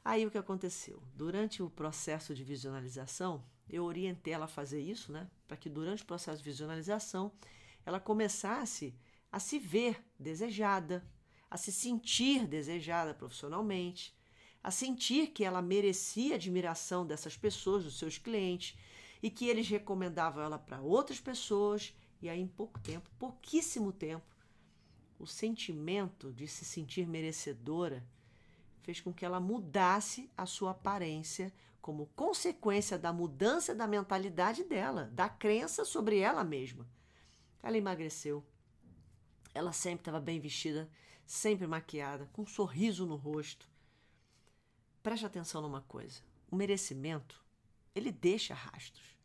Aí 0.06 0.24
o 0.24 0.30
que 0.30 0.38
aconteceu? 0.38 1.02
Durante 1.16 1.64
o 1.64 1.68
processo 1.68 2.32
de 2.32 2.44
visualização, 2.44 3.42
eu 3.68 3.82
orientei 3.82 4.34
ela 4.34 4.44
a 4.44 4.48
fazer 4.48 4.80
isso, 4.80 5.10
né? 5.10 5.28
Para 5.48 5.56
que 5.56 5.68
durante 5.68 6.04
o 6.04 6.06
processo 6.06 6.38
de 6.38 6.48
visualização 6.48 7.32
ela 7.84 7.98
começasse 7.98 8.94
a 9.32 9.40
se 9.40 9.58
ver 9.58 10.00
desejada, 10.16 11.04
a 11.50 11.56
se 11.56 11.72
sentir 11.72 12.46
desejada 12.46 13.14
profissionalmente, 13.14 14.14
a 14.62 14.70
sentir 14.70 15.28
que 15.28 15.44
ela 15.44 15.62
merecia 15.62 16.34
admiração 16.34 17.06
dessas 17.06 17.36
pessoas, 17.36 17.84
dos 17.84 17.98
seus 17.98 18.18
clientes, 18.18 18.76
e 19.22 19.30
que 19.30 19.46
eles 19.46 19.68
recomendavam 19.68 20.42
ela 20.42 20.58
para 20.58 20.80
outras 20.80 21.20
pessoas, 21.20 21.94
e 22.20 22.28
aí 22.28 22.40
em 22.40 22.48
pouco 22.48 22.78
tempo, 22.80 23.08
pouquíssimo 23.18 23.92
tempo, 23.92 24.26
o 25.18 25.26
sentimento 25.26 26.32
de 26.32 26.46
se 26.46 26.64
sentir 26.64 27.06
merecedora 27.06 28.04
fez 28.82 29.00
com 29.00 29.12
que 29.12 29.24
ela 29.24 29.40
mudasse 29.40 30.30
a 30.36 30.46
sua 30.46 30.72
aparência 30.72 31.52
como 31.80 32.06
consequência 32.16 32.98
da 32.98 33.12
mudança 33.12 33.74
da 33.74 33.86
mentalidade 33.86 34.64
dela, 34.64 35.10
da 35.12 35.28
crença 35.28 35.84
sobre 35.84 36.18
ela 36.18 36.42
mesma. 36.42 36.86
Ela 37.62 37.78
emagreceu. 37.78 38.44
Ela 39.54 39.72
sempre 39.72 40.00
estava 40.00 40.20
bem 40.20 40.38
vestida, 40.38 40.90
sempre 41.26 41.66
maquiada, 41.66 42.28
com 42.32 42.42
um 42.42 42.46
sorriso 42.46 43.04
no 43.04 43.16
rosto. 43.16 43.68
Preste 45.02 45.26
atenção 45.26 45.60
numa 45.60 45.82
coisa: 45.82 46.22
o 46.50 46.56
merecimento, 46.56 47.44
ele 47.94 48.12
deixa 48.12 48.54
rastros. 48.54 49.16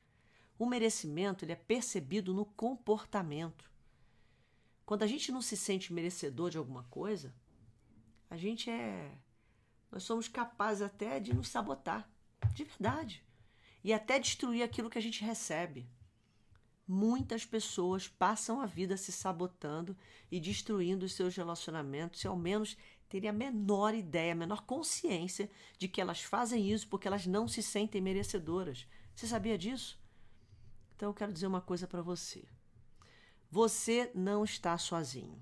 O 0.58 0.66
merecimento, 0.66 1.46
ele 1.46 1.54
é 1.54 1.56
percebido 1.56 2.34
no 2.34 2.46
comportamento. 2.46 3.72
Quando 4.86 5.04
a 5.04 5.08
gente 5.08 5.32
não 5.32 5.42
se 5.42 5.56
sente 5.56 5.94
merecedor 5.94 6.50
de 6.50 6.58
alguma 6.58 6.84
coisa, 6.84 7.34
a 8.30 8.36
gente 8.36 8.70
é 8.70 9.18
nós 9.92 10.04
somos 10.04 10.28
capazes 10.28 10.82
até 10.82 11.20
de 11.20 11.34
nos 11.34 11.50
sabotar, 11.50 12.10
de 12.54 12.64
verdade, 12.64 13.24
e 13.84 13.92
até 13.92 14.18
destruir 14.18 14.64
aquilo 14.64 14.90
que 14.90 14.98
a 14.98 15.02
gente 15.02 15.24
recebe. 15.24 15.90
Muitas 16.94 17.46
pessoas 17.46 18.10
passam 18.10 18.60
a 18.60 18.66
vida 18.66 18.98
se 18.98 19.14
sabotando 19.14 19.96
e 20.30 20.42
destruindo 20.42 21.06
os 21.06 21.14
seus 21.14 21.34
relacionamentos, 21.34 22.20
se 22.20 22.28
ao 22.28 22.36
menos 22.36 22.76
terem 23.08 23.30
a 23.30 23.34
menor 23.34 23.96
ideia, 23.96 24.34
a 24.34 24.36
menor 24.36 24.64
consciência 24.66 25.50
de 25.78 25.88
que 25.88 26.02
elas 26.02 26.22
fazem 26.22 26.70
isso 26.70 26.90
porque 26.90 27.08
elas 27.08 27.26
não 27.26 27.48
se 27.48 27.64
sentem 27.64 28.02
merecedoras. 28.02 28.86
Você 29.16 29.26
sabia 29.26 29.58
disso? 29.58 29.98
Então 30.94 31.08
eu 31.08 31.14
quero 31.14 31.32
dizer 31.32 31.48
uma 31.48 31.62
coisa 31.62 31.88
para 31.88 32.02
você. 32.02 32.44
Você 33.50 34.12
não 34.14 34.44
está 34.44 34.78
sozinho. 34.78 35.42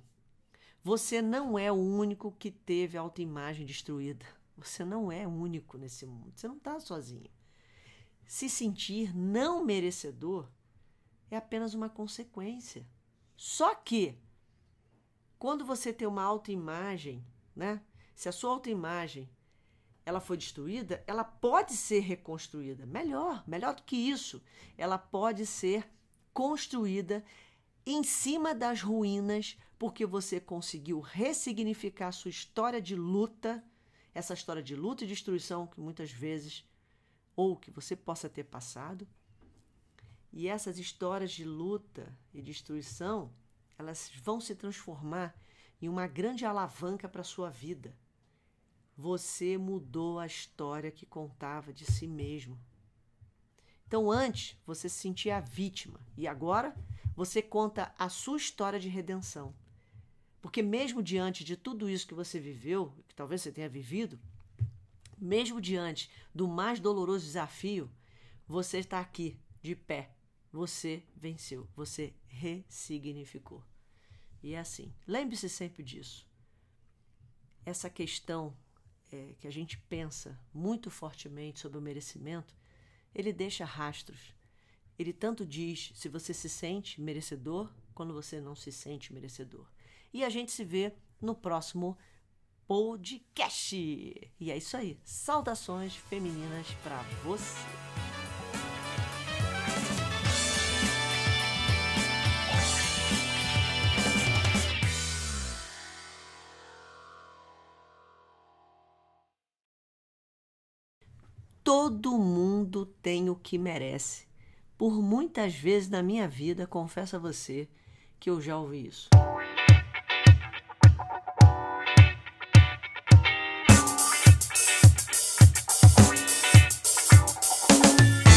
Você 0.84 1.20
não 1.20 1.58
é 1.58 1.72
o 1.72 1.76
único 1.76 2.32
que 2.32 2.52
teve 2.52 2.96
a 2.96 3.02
autoimagem 3.02 3.66
destruída. 3.66 4.24
Você 4.56 4.86
não 4.86 5.12
é 5.12 5.28
único 5.28 5.80
nesse 5.80 6.06
mundo. 6.06 6.32
Você 6.36 6.48
não 6.48 6.58
está 6.58 6.80
sozinho. 6.80 7.32
Se 8.28 8.48
sentir 8.48 9.18
não 9.18 9.66
merecedor 9.66 10.48
é 11.30 11.38
apenas 11.38 11.74
uma 11.74 11.90
consequência. 11.90 12.86
Só 13.36 13.74
que, 13.76 14.18
quando 15.38 15.66
você 15.66 15.94
tem 15.94 16.08
uma 16.08 16.24
autoimagem, 16.24 17.26
né? 17.56 17.82
Se 18.16 18.28
a 18.28 18.32
sua 18.32 18.52
autoimagem 18.52 19.30
ela 20.06 20.20
foi 20.20 20.38
destruída, 20.38 21.04
ela 21.06 21.24
pode 21.24 21.74
ser 21.74 22.00
reconstruída. 22.00 22.86
Melhor, 22.86 23.44
melhor 23.48 23.76
do 23.76 23.84
que 23.84 23.96
isso. 23.96 24.42
Ela 24.78 24.98
pode 24.98 25.46
ser 25.46 25.90
construída 26.34 27.24
em 27.86 28.04
cima 28.04 28.54
das 28.54 28.82
ruínas, 28.82 29.58
porque 29.78 30.06
você 30.06 30.40
conseguiu 30.40 31.00
ressignificar 31.00 32.12
sua 32.12 32.30
história 32.30 32.82
de 32.82 32.96
luta 32.96 33.64
essa 34.14 34.34
história 34.34 34.62
de 34.62 34.76
luta 34.76 35.04
e 35.04 35.08
destruição 35.08 35.68
que 35.68 35.80
muitas 35.80 36.12
vezes, 36.12 36.66
ou 37.36 37.56
que 37.56 37.72
você 37.72 37.96
possa 37.96 38.30
ter 38.30 38.44
passado. 38.44 39.08
E 40.32 40.48
essas 40.48 40.78
histórias 40.78 41.32
de 41.32 41.44
luta 41.44 42.16
e 42.34 42.42
destruição, 42.42 43.34
elas 43.78 44.12
vão 44.24 44.40
se 44.40 44.56
transformar 44.56 45.36
em 45.82 45.90
uma 45.90 46.08
grande 46.08 46.46
alavanca 46.46 47.08
para 47.08 47.22
a 47.22 47.26
sua 47.26 47.50
vida. 47.50 47.96
Você 48.96 49.58
mudou 49.58 50.20
a 50.20 50.26
história 50.26 50.92
que 50.92 51.06
contava 51.06 51.74
de 51.74 51.86
si 51.86 52.06
mesmo. 52.06 52.60
Então, 53.88 54.12
antes 54.12 54.56
você 54.66 54.88
se 54.88 55.00
sentia 55.00 55.38
a 55.38 55.40
vítima 55.40 56.00
e 56.16 56.28
agora 56.28 56.76
você 57.16 57.42
conta 57.42 57.94
a 57.98 58.08
sua 58.08 58.38
história 58.38 58.80
de 58.80 58.88
redenção. 58.88 59.56
Porque, 60.42 60.62
mesmo 60.62 61.02
diante 61.02 61.44
de 61.44 61.58
tudo 61.58 61.90
isso 61.90 62.08
que 62.08 62.14
você 62.14 62.40
viveu, 62.40 62.94
que 63.08 63.16
talvez 63.16 63.42
você 63.42 63.52
tenha 63.52 63.68
vivido, 63.68 64.20
mesmo 65.18 65.60
diante 65.60 66.10
do 66.34 66.48
mais 66.48 66.80
doloroso 66.80 67.26
desafio, 67.26 67.90
você 68.48 68.78
está 68.78 69.00
aqui, 69.00 69.38
de 69.62 69.76
pé. 69.76 70.12
Você 70.52 71.04
venceu, 71.16 71.68
você 71.76 72.14
ressignificou. 72.28 73.64
E 74.42 74.54
é 74.54 74.60
assim. 74.60 74.94
Lembre-se 75.06 75.50
sempre 75.50 75.84
disso. 75.84 76.28
Essa 77.66 77.90
questão 77.90 78.56
é, 79.12 79.36
que 79.40 79.48
a 79.48 79.52
gente 79.52 79.78
pensa 79.78 80.40
muito 80.54 80.90
fortemente 80.90 81.60
sobre 81.60 81.78
o 81.78 81.82
merecimento, 81.82 82.56
ele 83.14 83.34
deixa 83.34 83.66
rastros. 83.66 84.34
Ele 84.98 85.14
tanto 85.14 85.46
diz 85.46 85.92
se 85.96 86.10
você 86.10 86.34
se 86.34 86.50
sente 86.50 87.02
merecedor, 87.02 87.72
quando 87.94 88.14
você 88.14 88.40
não 88.40 88.56
se 88.56 88.72
sente 88.72 89.14
merecedor. 89.14 89.68
E 90.14 90.24
a 90.24 90.30
gente 90.30 90.52
se 90.52 90.64
vê 90.64 90.94
no 91.22 91.36
próximo 91.36 91.98
podcast. 92.68 93.76
E 93.76 94.52
é 94.52 94.58
isso 94.58 94.78
aí. 94.78 95.00
Saudações 95.04 95.96
femininas 95.96 96.68
para 96.84 97.02
você. 97.24 97.89
Todo 111.72 112.18
mundo 112.18 112.88
tem 113.00 113.30
o 113.30 113.36
que 113.36 113.56
merece. 113.56 114.26
Por 114.76 115.04
muitas 115.04 115.54
vezes 115.54 115.88
na 115.88 116.02
minha 116.02 116.28
vida, 116.28 116.66
confesso 116.66 117.16
a 117.16 117.20
você 117.20 117.70
que 118.20 118.28
eu 118.28 118.42
já 118.42 118.58
ouvi 118.58 118.88
isso. 118.88 119.08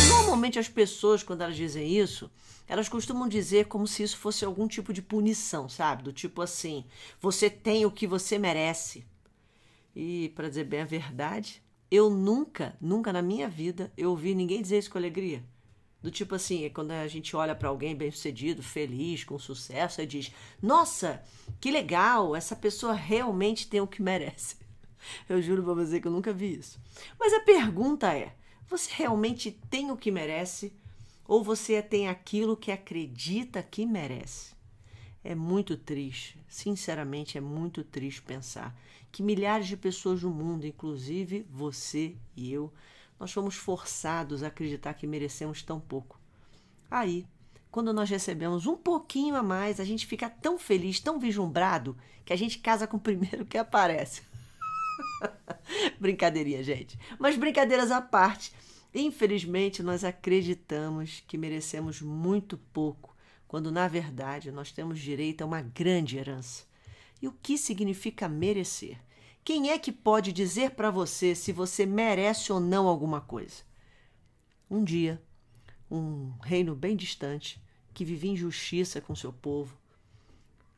Geralmente 0.07 0.59
as 0.59 0.69
pessoas, 0.69 1.23
quando 1.23 1.41
elas 1.41 1.57
dizem 1.57 1.89
isso, 1.91 2.31
elas 2.69 2.87
costumam 2.87 3.27
dizer 3.27 3.65
como 3.65 3.87
se 3.87 4.03
isso 4.03 4.19
fosse 4.19 4.45
algum 4.45 4.69
tipo 4.69 4.93
de 4.93 5.01
punição, 5.01 5.71
sabe? 5.71 6.03
Do 6.03 6.13
tipo 6.13 6.43
assim, 6.43 6.85
você 7.19 7.49
tem 7.49 7.87
o 7.87 7.91
que 7.91 8.07
você 8.07 8.39
merece. 8.39 9.07
E, 9.97 10.31
para 10.35 10.51
dizer 10.51 10.65
bem 10.65 10.83
a 10.83 10.85
verdade, 10.85 11.63
eu 11.93 12.09
nunca, 12.09 12.75
nunca 12.81 13.13
na 13.13 13.21
minha 13.21 13.47
vida, 13.47 13.93
eu 13.99 14.09
ouvi 14.09 14.35
ninguém 14.35 14.63
dizer 14.63 14.79
isso 14.79 14.91
com 14.91 14.97
alegria. 14.97 15.45
Do 16.01 16.11
tipo 16.11 16.35
assim, 16.35 16.65
é 16.65 16.71
quando 16.71 16.91
a 16.91 17.07
gente 17.07 17.37
olha 17.37 17.55
para 17.55 17.69
alguém 17.69 17.95
bem 17.95 18.11
sucedido, 18.11 18.63
feliz, 18.63 19.25
com 19.25 19.39
sucesso, 19.39 20.01
e 20.01 20.07
diz: 20.07 20.33
Nossa, 20.61 21.23
que 21.61 21.71
legal, 21.71 22.35
essa 22.35 22.57
pessoa 22.57 22.95
realmente 22.95 23.69
tem 23.69 23.83
o 23.83 23.87
que 23.87 24.01
merece. 24.01 24.57
Eu 25.29 25.43
juro 25.43 25.63
para 25.63 25.75
você 25.75 26.01
que 26.01 26.07
eu 26.07 26.13
nunca 26.13 26.33
vi 26.33 26.55
isso. 26.55 26.81
Mas 27.21 27.35
a 27.35 27.41
pergunta 27.41 28.11
é: 28.17 28.37
você 28.67 28.91
realmente 28.95 29.51
tem 29.69 29.91
o 29.91 29.97
que 29.97 30.11
merece? 30.11 30.73
Ou 31.27 31.45
você 31.45 31.83
tem 31.83 32.09
aquilo 32.09 32.57
que 32.57 32.73
acredita 32.73 33.63
que 33.63 33.85
merece? 33.85 34.52
É 35.25 35.35
muito 35.35 35.77
triste, 35.77 36.37
sinceramente, 36.49 37.39
é 37.39 37.41
muito 37.41 37.85
triste 37.85 38.23
pensar 38.23 38.77
que 39.11 39.23
milhares 39.23 39.69
de 39.69 39.77
pessoas 39.77 40.23
no 40.23 40.31
mundo, 40.31 40.67
inclusive 40.67 41.47
você 41.51 42.17
e 42.37 42.53
eu, 42.53 42.73
nós 43.21 43.31
fomos 43.31 43.55
forçados 43.55 44.43
a 44.43 44.49
acreditar 44.49 44.95
que 44.95 45.07
merecemos 45.07 45.63
tão 45.63 45.79
pouco. 45.79 46.19
Aí, 46.91 47.27
quando 47.71 47.93
nós 47.93 48.11
recebemos 48.11 48.67
um 48.67 48.77
pouquinho 48.77 49.37
a 49.37 49.43
mais, 49.43 49.79
a 49.79 49.85
gente 49.85 50.07
fica 50.07 50.29
tão 50.29 50.59
feliz, 50.59 50.99
tão 50.99 51.19
vislumbrado, 51.19 51.97
que 52.25 52.33
a 52.33 52.37
gente 52.37 52.59
casa 52.59 52.87
com 52.87 52.97
o 52.97 53.01
primeiro 53.01 53.47
que 53.47 53.57
aparece. 53.57 54.23
Brincadeirinha, 56.01 56.63
gente. 56.63 56.99
Mas 57.19 57.37
brincadeiras 57.37 57.91
à 57.91 58.01
parte, 58.01 58.53
infelizmente 58.95 59.83
nós 59.83 60.05
acreditamos 60.05 61.23
que 61.27 61.39
merecemos 61.39 62.03
muito 62.03 62.59
pouco, 62.73 63.12
quando 63.53 63.71
na 63.71 63.87
verdade 63.87 64.51
nós 64.51 64.73
temos 64.73 64.99
direito 64.99 65.43
a 65.43 65.45
uma 65.45 65.61
grande 65.61 66.17
herança. 66.17 66.65
E 67.21 67.29
o 67.29 67.33
que 67.33 67.59
significa 67.59 68.27
merecer? 68.27 68.99
Quem 69.45 69.69
é 69.69 69.79
que 69.79 69.93
pode 69.93 70.33
dizer 70.33 70.71
para 70.71 70.91
você 70.91 71.35
se 71.35 71.53
você 71.53 71.85
merece 71.85 72.51
ou 72.51 72.59
não 72.59 72.89
alguma 72.89 73.21
coisa? 73.21 73.57
Um 74.71 74.83
dia, 74.83 75.23
um 75.91 76.33
reino 76.41 76.75
bem 76.75 76.97
distante, 76.97 77.63
que 77.93 78.07
vivia 78.07 78.31
injustiça 78.31 79.03
com 79.03 79.15
seu 79.15 79.35
povo, 79.35 79.77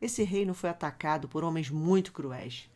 esse 0.00 0.24
reino 0.24 0.52
foi 0.52 0.68
atacado 0.68 1.28
por 1.28 1.44
homens 1.44 1.70
muito 1.70 2.10
cruéis. 2.10 2.68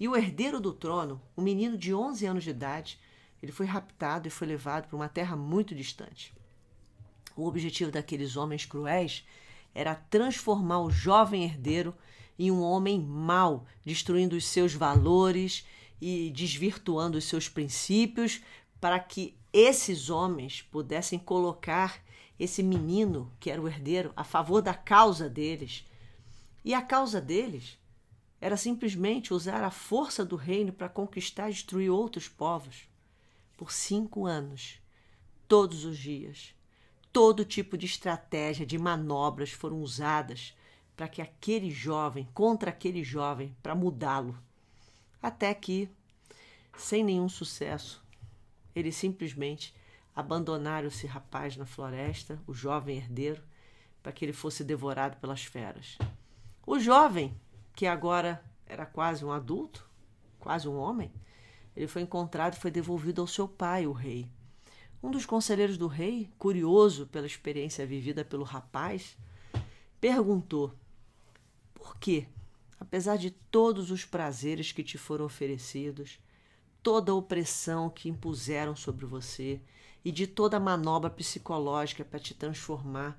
E 0.00 0.08
o 0.08 0.16
herdeiro 0.16 0.58
do 0.58 0.72
trono, 0.72 1.20
um 1.36 1.42
menino 1.42 1.76
de 1.76 1.92
11 1.92 2.24
anos 2.24 2.44
de 2.44 2.48
idade, 2.48 2.98
ele 3.42 3.52
foi 3.52 3.66
raptado 3.66 4.28
e 4.28 4.30
foi 4.30 4.48
levado 4.48 4.88
para 4.88 4.96
uma 4.96 5.10
terra 5.10 5.36
muito 5.36 5.74
distante. 5.74 6.34
O 7.36 7.46
objetivo 7.46 7.92
daqueles 7.92 8.36
homens 8.36 8.64
cruéis 8.64 9.24
era 9.74 9.94
transformar 9.94 10.80
o 10.80 10.90
jovem 10.90 11.44
herdeiro 11.44 11.94
em 12.38 12.50
um 12.50 12.62
homem 12.62 12.98
mau, 12.98 13.66
destruindo 13.84 14.34
os 14.34 14.46
seus 14.46 14.72
valores 14.72 15.66
e 16.00 16.30
desvirtuando 16.30 17.18
os 17.18 17.24
seus 17.24 17.48
princípios, 17.48 18.40
para 18.80 18.98
que 18.98 19.36
esses 19.52 20.08
homens 20.08 20.62
pudessem 20.62 21.18
colocar 21.18 22.02
esse 22.38 22.62
menino, 22.62 23.32
que 23.38 23.50
era 23.50 23.60
o 23.60 23.68
herdeiro, 23.68 24.12
a 24.16 24.24
favor 24.24 24.60
da 24.62 24.74
causa 24.74 25.28
deles. 25.28 25.84
E 26.64 26.74
a 26.74 26.82
causa 26.82 27.20
deles 27.20 27.78
era 28.40 28.56
simplesmente 28.56 29.32
usar 29.32 29.62
a 29.62 29.70
força 29.70 30.24
do 30.24 30.36
reino 30.36 30.72
para 30.72 30.88
conquistar 30.88 31.48
e 31.48 31.52
destruir 31.52 31.90
outros 31.90 32.28
povos. 32.28 32.88
Por 33.56 33.72
cinco 33.72 34.26
anos, 34.26 34.78
todos 35.48 35.84
os 35.84 35.96
dias, 35.96 36.54
todo 37.16 37.46
tipo 37.46 37.78
de 37.78 37.86
estratégia, 37.86 38.66
de 38.66 38.76
manobras 38.76 39.50
foram 39.50 39.80
usadas 39.80 40.54
para 40.94 41.08
que 41.08 41.22
aquele 41.22 41.70
jovem, 41.70 42.28
contra 42.34 42.68
aquele 42.68 43.02
jovem, 43.02 43.56
para 43.62 43.74
mudá-lo. 43.74 44.38
Até 45.22 45.54
que, 45.54 45.88
sem 46.76 47.02
nenhum 47.02 47.26
sucesso, 47.26 48.04
eles 48.74 48.96
simplesmente 48.96 49.74
abandonaram 50.14 50.88
esse 50.88 51.06
rapaz 51.06 51.56
na 51.56 51.64
floresta, 51.64 52.38
o 52.46 52.52
jovem 52.52 52.98
herdeiro, 52.98 53.42
para 54.02 54.12
que 54.12 54.22
ele 54.22 54.34
fosse 54.34 54.62
devorado 54.62 55.16
pelas 55.16 55.42
feras. 55.42 55.96
O 56.66 56.78
jovem, 56.78 57.34
que 57.74 57.86
agora 57.86 58.44
era 58.66 58.84
quase 58.84 59.24
um 59.24 59.32
adulto, 59.32 59.88
quase 60.38 60.68
um 60.68 60.76
homem, 60.76 61.10
ele 61.74 61.88
foi 61.88 62.02
encontrado 62.02 62.52
e 62.52 62.60
foi 62.60 62.70
devolvido 62.70 63.22
ao 63.22 63.26
seu 63.26 63.48
pai, 63.48 63.86
o 63.86 63.92
rei. 63.92 64.30
Um 65.06 65.10
dos 65.12 65.24
conselheiros 65.24 65.78
do 65.78 65.86
rei, 65.86 66.28
curioso 66.36 67.06
pela 67.06 67.28
experiência 67.28 67.86
vivida 67.86 68.24
pelo 68.24 68.42
rapaz, 68.42 69.16
perguntou 70.00 70.74
por 71.72 71.96
quê? 71.96 72.26
Apesar 72.80 73.16
de 73.16 73.30
todos 73.30 73.92
os 73.92 74.04
prazeres 74.04 74.72
que 74.72 74.82
te 74.82 74.98
foram 74.98 75.24
oferecidos, 75.24 76.18
toda 76.82 77.12
a 77.12 77.14
opressão 77.14 77.88
que 77.88 78.08
impuseram 78.08 78.74
sobre 78.74 79.06
você 79.06 79.60
e 80.04 80.10
de 80.10 80.26
toda 80.26 80.56
a 80.56 80.60
manobra 80.60 81.08
psicológica 81.08 82.04
para 82.04 82.18
te 82.18 82.34
transformar, 82.34 83.16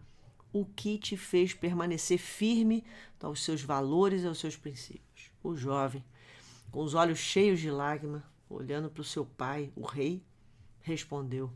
o 0.52 0.66
que 0.66 0.98
te 0.98 1.16
fez 1.16 1.54
permanecer 1.54 2.18
firme 2.18 2.84
aos 3.24 3.42
seus 3.42 3.62
valores 3.62 4.24
e 4.24 4.28
aos 4.28 4.40
seus 4.40 4.58
princípios? 4.58 5.32
O 5.42 5.56
jovem, 5.56 6.04
com 6.70 6.84
os 6.84 6.94
olhos 6.94 7.20
cheios 7.20 7.62
de 7.62 7.72
lágrima, 7.72 8.30
olhando 8.50 8.90
para 8.90 9.00
o 9.00 9.06
seu 9.06 9.26
pai, 9.26 9.72
o 9.74 9.86
rei, 9.86 10.22
respondeu: 10.82 11.50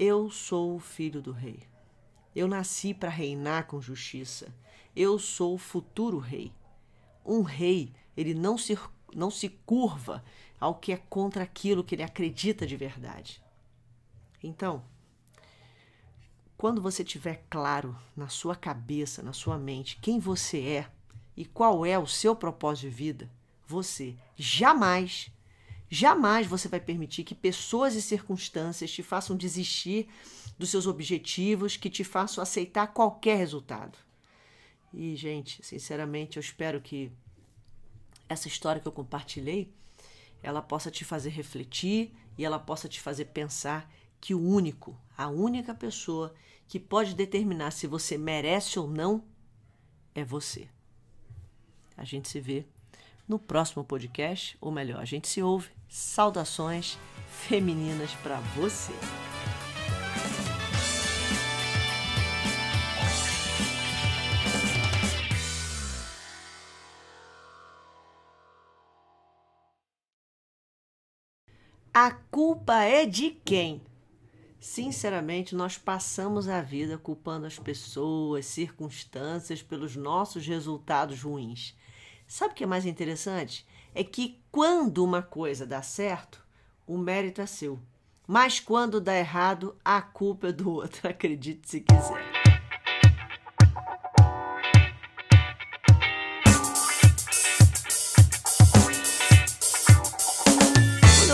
Eu 0.00 0.30
sou 0.30 0.74
o 0.74 0.80
filho 0.80 1.22
do 1.22 1.30
rei. 1.30 1.60
Eu 2.34 2.48
nasci 2.48 2.92
para 2.92 3.10
reinar 3.10 3.66
com 3.66 3.80
justiça 3.80 4.52
eu 4.94 5.18
sou 5.18 5.54
o 5.54 5.58
futuro 5.58 6.18
rei. 6.18 6.52
Um 7.24 7.42
rei, 7.42 7.92
ele 8.16 8.34
não 8.34 8.58
se, 8.58 8.78
não 9.14 9.30
se 9.30 9.48
curva 9.48 10.24
ao 10.58 10.74
que 10.74 10.92
é 10.92 10.96
contra 10.96 11.42
aquilo 11.42 11.84
que 11.84 11.94
ele 11.94 12.02
acredita 12.02 12.66
de 12.66 12.76
verdade. 12.76 13.42
Então, 14.42 14.82
quando 16.56 16.82
você 16.82 17.04
tiver 17.04 17.44
claro 17.48 17.96
na 18.16 18.28
sua 18.28 18.56
cabeça, 18.56 19.22
na 19.22 19.32
sua 19.32 19.58
mente, 19.58 19.98
quem 20.00 20.18
você 20.18 20.60
é 20.60 20.90
e 21.36 21.44
qual 21.44 21.86
é 21.86 21.98
o 21.98 22.06
seu 22.06 22.34
propósito 22.34 22.90
de 22.90 22.90
vida, 22.90 23.30
você 23.66 24.16
jamais, 24.36 25.32
jamais 25.90 26.46
você 26.46 26.68
vai 26.68 26.80
permitir 26.80 27.24
que 27.24 27.34
pessoas 27.34 27.96
e 27.96 28.00
circunstâncias 28.00 28.90
te 28.90 29.02
façam 29.02 29.36
desistir 29.36 30.08
dos 30.56 30.70
seus 30.70 30.86
objetivos, 30.86 31.76
que 31.76 31.90
te 31.90 32.04
façam 32.04 32.40
aceitar 32.40 32.86
qualquer 32.88 33.36
resultado. 33.36 33.98
E, 34.94 35.16
gente, 35.16 35.64
sinceramente, 35.66 36.36
eu 36.36 36.40
espero 36.40 36.80
que 36.80 37.10
essa 38.28 38.46
história 38.46 38.80
que 38.80 38.86
eu 38.86 38.92
compartilhei, 38.92 39.72
ela 40.42 40.62
possa 40.62 40.90
te 40.90 41.04
fazer 41.04 41.30
refletir 41.30 42.14
e 42.38 42.44
ela 42.44 42.58
possa 42.58 42.88
te 42.88 43.00
fazer 43.00 43.26
pensar 43.26 43.92
que 44.20 44.34
o 44.34 44.40
único, 44.40 44.96
a 45.16 45.28
única 45.28 45.74
pessoa 45.74 46.32
que 46.68 46.78
pode 46.78 47.14
determinar 47.14 47.72
se 47.72 47.86
você 47.86 48.16
merece 48.16 48.78
ou 48.78 48.88
não 48.88 49.24
é 50.14 50.24
você. 50.24 50.68
A 51.96 52.04
gente 52.04 52.28
se 52.28 52.40
vê 52.40 52.66
no 53.30 53.38
próximo 53.38 53.84
podcast, 53.84 54.58
ou 54.60 54.72
melhor, 54.72 55.00
a 55.00 55.04
gente 55.04 55.28
se 55.28 55.40
ouve. 55.40 55.68
Saudações 55.88 56.98
femininas 57.28 58.10
para 58.24 58.40
você. 58.56 58.92
A 71.94 72.10
culpa 72.10 72.82
é 72.82 73.06
de 73.06 73.30
quem? 73.44 73.80
Sinceramente, 74.58 75.54
nós 75.54 75.78
passamos 75.78 76.48
a 76.48 76.60
vida 76.60 76.98
culpando 76.98 77.46
as 77.46 77.60
pessoas, 77.60 78.46
circunstâncias 78.46 79.62
pelos 79.62 79.94
nossos 79.94 80.44
resultados 80.48 81.22
ruins. 81.22 81.76
Sabe 82.30 82.52
o 82.52 82.54
que 82.54 82.62
é 82.62 82.66
mais 82.66 82.86
interessante? 82.86 83.66
É 83.92 84.04
que 84.04 84.40
quando 84.52 85.02
uma 85.02 85.20
coisa 85.20 85.66
dá 85.66 85.82
certo, 85.82 86.40
o 86.86 86.96
mérito 86.96 87.40
é 87.40 87.46
seu. 87.46 87.76
Mas 88.24 88.60
quando 88.60 89.00
dá 89.00 89.18
errado, 89.18 89.76
a 89.84 90.00
culpa 90.00 90.46
é 90.46 90.52
do 90.52 90.70
outro, 90.70 91.00
acredite 91.10 91.68
se 91.68 91.80
quiser. 91.80 92.30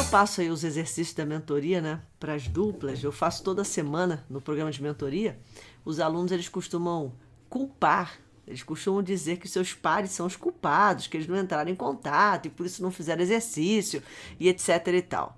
faço 0.09 0.41
aí 0.41 0.49
os 0.49 0.63
exercícios 0.65 1.15
da 1.15 1.27
mentoria, 1.27 1.81
né, 1.83 2.01
para 2.19 2.33
as 2.33 2.47
duplas, 2.47 3.03
eu 3.03 3.11
faço 3.11 3.43
toda 3.43 3.65
semana 3.65 4.25
no 4.31 4.41
programa 4.41 4.71
de 4.71 4.81
mentoria. 4.81 5.39
Os 5.85 5.99
alunos 6.01 6.31
eles 6.33 6.49
costumam 6.49 7.13
culpar, 7.51 8.17
eles 8.47 8.63
costumam 8.63 9.03
dizer 9.03 9.39
que 9.39 9.49
seus 9.49 9.75
pares 9.75 10.13
são 10.13 10.27
os 10.27 10.37
culpados, 10.37 11.07
que 11.07 11.17
eles 11.17 11.27
não 11.27 11.37
entraram 11.39 11.71
em 11.71 11.75
contato 11.75 12.47
e 12.47 12.51
por 12.51 12.65
isso 12.65 12.83
não 12.83 12.91
fizeram 12.91 13.23
exercício 13.23 14.03
e 14.39 14.49
etc 14.49 14.87
e 14.89 15.03
tal. 15.03 15.37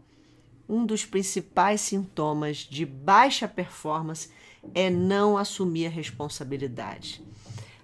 um 0.68 0.84
dos 0.84 1.06
principais 1.06 1.80
sintomas 1.80 2.58
de 2.58 2.84
baixa 2.84 3.48
performance 3.48 4.28
é 4.74 4.90
não 4.90 5.38
assumir 5.38 5.86
a 5.86 5.90
responsabilidade. 5.90 7.22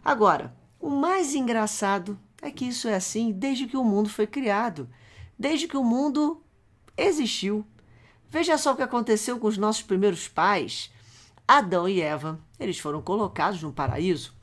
Agora, 0.04 0.54
o 0.78 0.90
mais 0.90 1.34
engraçado 1.34 2.18
é 2.42 2.50
que 2.50 2.66
isso 2.66 2.86
é 2.86 2.94
assim 2.94 3.32
desde 3.32 3.66
que 3.66 3.76
o 3.76 3.84
mundo 3.84 4.10
foi 4.10 4.26
criado, 4.26 4.86
desde 5.38 5.66
que 5.66 5.78
o 5.78 5.82
mundo 5.82 6.42
existiu. 6.94 7.64
Veja 8.28 8.58
só 8.58 8.72
o 8.72 8.76
que 8.76 8.82
aconteceu 8.82 9.38
com 9.38 9.46
os 9.46 9.56
nossos 9.56 9.80
primeiros 9.80 10.28
pais, 10.28 10.92
Adão 11.48 11.88
e 11.88 12.02
Eva. 12.02 12.38
Eles 12.60 12.78
foram 12.78 13.00
colocados 13.00 13.62
no 13.62 13.72
paraíso. 13.72 14.34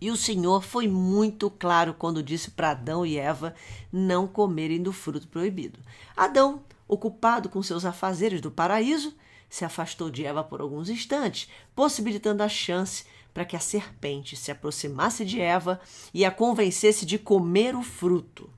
E 0.00 0.10
o 0.10 0.16
Senhor 0.16 0.62
foi 0.62 0.86
muito 0.86 1.50
claro 1.50 1.94
quando 1.94 2.22
disse 2.22 2.50
para 2.50 2.70
Adão 2.70 3.04
e 3.06 3.16
Eva 3.16 3.54
não 3.90 4.26
comerem 4.26 4.82
do 4.82 4.92
fruto 4.92 5.26
proibido. 5.28 5.78
Adão, 6.16 6.62
ocupado 6.86 7.48
com 7.48 7.62
seus 7.62 7.84
afazeres 7.84 8.40
do 8.40 8.50
paraíso, 8.50 9.14
se 9.48 9.64
afastou 9.64 10.10
de 10.10 10.24
Eva 10.24 10.44
por 10.44 10.60
alguns 10.60 10.88
instantes, 10.88 11.48
possibilitando 11.74 12.42
a 12.42 12.48
chance 12.48 13.04
para 13.32 13.44
que 13.44 13.56
a 13.56 13.60
serpente 13.60 14.36
se 14.36 14.50
aproximasse 14.50 15.24
de 15.24 15.40
Eva 15.40 15.80
e 16.12 16.24
a 16.24 16.30
convencesse 16.30 17.04
de 17.06 17.18
comer 17.18 17.76
o 17.76 17.82
fruto. 17.82 18.50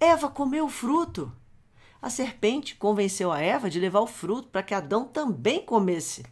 Eva 0.00 0.28
comeu 0.28 0.66
o 0.66 0.70
fruto. 0.70 1.32
A 2.00 2.10
serpente 2.10 2.74
convenceu 2.74 3.32
a 3.32 3.40
Eva 3.40 3.70
de 3.70 3.80
levar 3.80 4.00
o 4.00 4.06
fruto 4.06 4.48
para 4.48 4.62
que 4.62 4.74
Adão 4.74 5.06
também 5.06 5.64
comesse. 5.64 6.24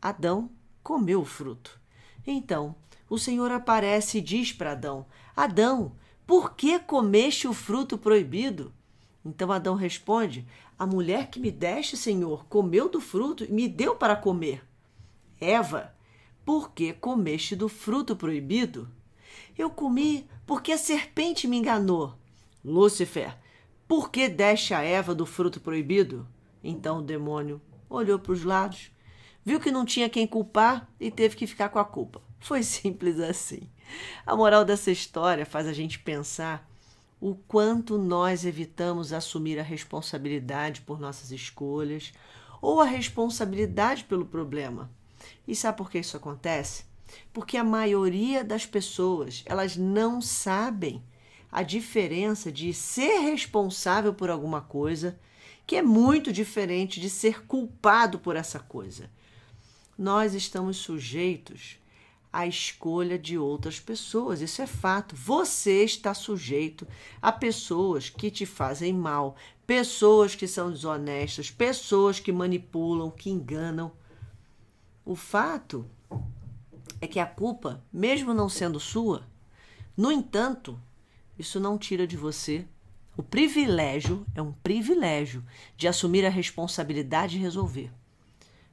Adão 0.00 0.50
comeu 0.82 1.22
o 1.22 1.24
fruto. 1.24 1.80
Então, 2.26 2.74
o 3.08 3.18
Senhor 3.18 3.50
aparece 3.50 4.18
e 4.18 4.20
diz 4.20 4.52
para 4.52 4.72
Adão: 4.72 5.06
Adão, 5.36 5.92
por 6.26 6.54
que 6.54 6.78
comeste 6.78 7.46
o 7.46 7.52
fruto 7.52 7.96
proibido? 7.96 8.72
Então 9.24 9.52
Adão 9.52 9.74
responde: 9.74 10.46
A 10.78 10.86
mulher 10.86 11.30
que 11.30 11.40
me 11.40 11.50
deste, 11.50 11.96
Senhor, 11.96 12.46
comeu 12.46 12.88
do 12.88 13.00
fruto 13.00 13.44
e 13.44 13.52
me 13.52 13.68
deu 13.68 13.96
para 13.96 14.16
comer. 14.16 14.64
Eva, 15.40 15.94
por 16.44 16.72
que 16.72 16.92
comeste 16.92 17.54
do 17.54 17.68
fruto 17.68 18.16
proibido? 18.16 18.88
Eu 19.56 19.70
comi 19.70 20.28
porque 20.46 20.72
a 20.72 20.78
serpente 20.78 21.48
me 21.48 21.56
enganou. 21.56 22.14
Lúcifer, 22.64 23.36
por 23.86 24.10
que 24.10 24.28
deste 24.28 24.74
a 24.74 24.82
Eva 24.82 25.14
do 25.14 25.26
fruto 25.26 25.60
proibido? 25.60 26.26
Então 26.62 26.98
o 26.98 27.02
demônio 27.02 27.60
olhou 27.88 28.18
para 28.18 28.32
os 28.32 28.42
lados, 28.42 28.90
viu 29.46 29.60
que 29.60 29.70
não 29.70 29.84
tinha 29.84 30.08
quem 30.08 30.26
culpar 30.26 30.90
e 30.98 31.08
teve 31.08 31.36
que 31.36 31.46
ficar 31.46 31.68
com 31.68 31.78
a 31.78 31.84
culpa. 31.84 32.20
Foi 32.40 32.64
simples 32.64 33.20
assim. 33.20 33.60
A 34.26 34.34
moral 34.34 34.64
dessa 34.64 34.90
história 34.90 35.46
faz 35.46 35.68
a 35.68 35.72
gente 35.72 36.00
pensar 36.00 36.68
o 37.20 37.36
quanto 37.46 37.96
nós 37.96 38.44
evitamos 38.44 39.12
assumir 39.12 39.60
a 39.60 39.62
responsabilidade 39.62 40.80
por 40.80 40.98
nossas 40.98 41.30
escolhas 41.30 42.12
ou 42.60 42.80
a 42.80 42.84
responsabilidade 42.84 44.02
pelo 44.04 44.26
problema. 44.26 44.90
E 45.46 45.54
sabe 45.54 45.78
por 45.78 45.92
que 45.92 46.00
isso 46.00 46.16
acontece? 46.16 46.84
Porque 47.32 47.56
a 47.56 47.62
maioria 47.62 48.42
das 48.42 48.66
pessoas, 48.66 49.44
elas 49.46 49.76
não 49.76 50.20
sabem 50.20 51.00
a 51.52 51.62
diferença 51.62 52.50
de 52.50 52.74
ser 52.74 53.20
responsável 53.20 54.12
por 54.12 54.28
alguma 54.28 54.60
coisa, 54.60 55.16
que 55.64 55.76
é 55.76 55.82
muito 55.82 56.32
diferente 56.32 57.00
de 57.00 57.08
ser 57.08 57.46
culpado 57.46 58.18
por 58.18 58.34
essa 58.34 58.58
coisa. 58.58 59.08
Nós 59.96 60.34
estamos 60.34 60.76
sujeitos 60.76 61.78
a 62.32 62.46
escolha 62.46 63.18
de 63.18 63.38
outras 63.38 63.80
pessoas. 63.80 64.40
Isso 64.40 64.60
é 64.60 64.66
fato. 64.66 65.16
Você 65.16 65.84
está 65.84 66.12
sujeito 66.12 66.86
a 67.20 67.32
pessoas 67.32 68.10
que 68.10 68.30
te 68.30 68.44
fazem 68.44 68.92
mal, 68.92 69.36
pessoas 69.66 70.34
que 70.34 70.46
são 70.46 70.70
desonestas, 70.70 71.50
pessoas 71.50 72.20
que 72.20 72.30
manipulam, 72.30 73.10
que 73.10 73.30
enganam. 73.30 73.90
O 75.04 75.16
fato 75.16 75.86
é 77.00 77.06
que 77.06 77.18
a 77.18 77.26
culpa, 77.26 77.82
mesmo 77.92 78.34
não 78.34 78.48
sendo 78.48 78.78
sua, 78.78 79.26
no 79.96 80.12
entanto, 80.12 80.78
isso 81.38 81.58
não 81.58 81.78
tira 81.78 82.06
de 82.06 82.16
você 82.16 82.66
o 83.16 83.22
privilégio, 83.22 84.26
é 84.34 84.42
um 84.42 84.52
privilégio, 84.52 85.42
de 85.74 85.88
assumir 85.88 86.26
a 86.26 86.30
responsabilidade 86.30 87.38
e 87.38 87.40
resolver, 87.40 87.90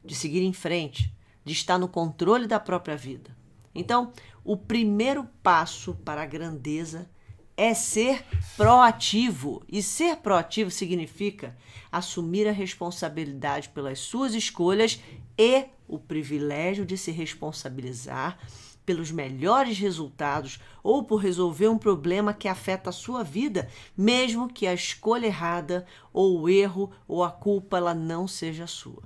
de 0.04 0.16
seguir 0.16 0.42
em 0.42 0.54
frente, 0.54 1.14
de 1.44 1.54
estar 1.54 1.78
no 1.78 1.88
controle 1.88 2.48
da 2.48 2.60
própria 2.60 2.96
vida. 2.96 3.36
Então, 3.74 4.12
o 4.44 4.56
primeiro 4.56 5.28
passo 5.42 5.96
para 6.04 6.22
a 6.22 6.26
grandeza 6.26 7.10
é 7.56 7.74
ser 7.74 8.26
proativo. 8.58 9.64
E 9.68 9.82
ser 9.82 10.18
proativo 10.18 10.70
significa 10.72 11.58
assumir 11.92 12.48
a 12.48 12.52
responsabilidade 12.52 13.70
pelas 13.70 14.00
suas 14.00 14.34
escolhas 14.34 15.00
e 15.38 15.66
o 15.88 16.00
privilégio 16.00 16.86
de 16.86 16.98
se 16.98 17.12
responsabilizar 17.12 18.38
pelos 18.86 19.12
melhores 19.12 19.78
resultados 19.78 20.60
ou 20.84 21.04
por 21.04 21.18
resolver 21.18 21.70
um 21.70 21.78
problema 21.78 22.34
que 22.34 22.48
afeta 22.48 22.90
a 22.90 22.94
sua 22.94 23.24
vida, 23.24 23.70
mesmo 23.96 24.52
que 24.52 24.68
a 24.68 24.74
escolha 24.74 25.28
errada 25.28 25.86
ou 26.12 26.42
o 26.42 26.50
erro 26.50 26.92
ou 27.08 27.24
a 27.24 27.32
culpa 27.32 27.78
ela 27.78 27.94
não 27.94 28.28
seja 28.28 28.68
sua. 28.68 29.04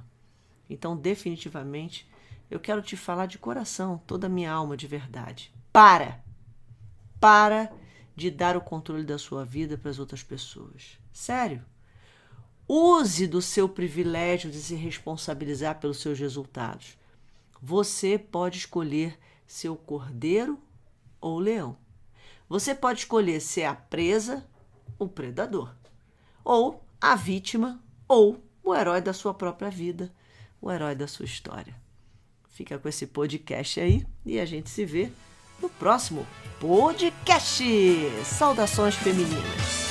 Então, 0.69 0.95
definitivamente, 0.95 2.09
eu 2.49 2.59
quero 2.59 2.81
te 2.81 2.95
falar 2.95 3.25
de 3.25 3.37
coração, 3.37 4.01
toda 4.05 4.27
a 4.27 4.29
minha 4.29 4.51
alma 4.51 4.75
de 4.75 4.87
verdade. 4.87 5.53
Para! 5.71 6.23
Para 7.19 7.71
de 8.15 8.31
dar 8.31 8.57
o 8.57 8.61
controle 8.61 9.03
da 9.03 9.17
sua 9.17 9.45
vida 9.45 9.77
para 9.77 9.91
as 9.91 9.99
outras 9.99 10.23
pessoas. 10.23 10.97
Sério. 11.11 11.63
Use 12.67 13.27
do 13.27 13.41
seu 13.41 13.69
privilégio 13.69 14.51
de 14.51 14.57
se 14.57 14.75
responsabilizar 14.75 15.79
pelos 15.79 15.99
seus 15.99 16.19
resultados. 16.19 16.97
Você 17.61 18.17
pode 18.17 18.57
escolher 18.57 19.17
ser 19.45 19.69
o 19.69 19.75
cordeiro 19.75 20.59
ou 21.21 21.39
leão. 21.39 21.77
Você 22.49 22.75
pode 22.75 22.99
escolher 22.99 23.39
ser 23.39 23.63
a 23.63 23.73
presa 23.73 24.45
o 24.99 25.07
predador, 25.07 25.73
ou 26.43 26.83
a 26.99 27.15
vítima 27.15 27.81
ou 28.07 28.43
o 28.63 28.73
herói 28.73 29.01
da 29.01 29.13
sua 29.13 29.33
própria 29.33 29.69
vida, 29.69 30.11
o 30.61 30.71
herói 30.71 30.95
da 30.95 31.07
sua 31.07 31.25
história. 31.25 31.75
Fica 32.49 32.77
com 32.79 32.89
esse 32.89 33.05
podcast 33.05 33.79
aí 33.79 34.05
e 34.25 34.39
a 34.39 34.45
gente 34.45 34.69
se 34.69 34.83
vê 34.85 35.11
no 35.61 35.69
próximo 35.69 36.25
podcast. 36.59 37.63
Saudações 38.25 38.95
femininas. 38.95 39.86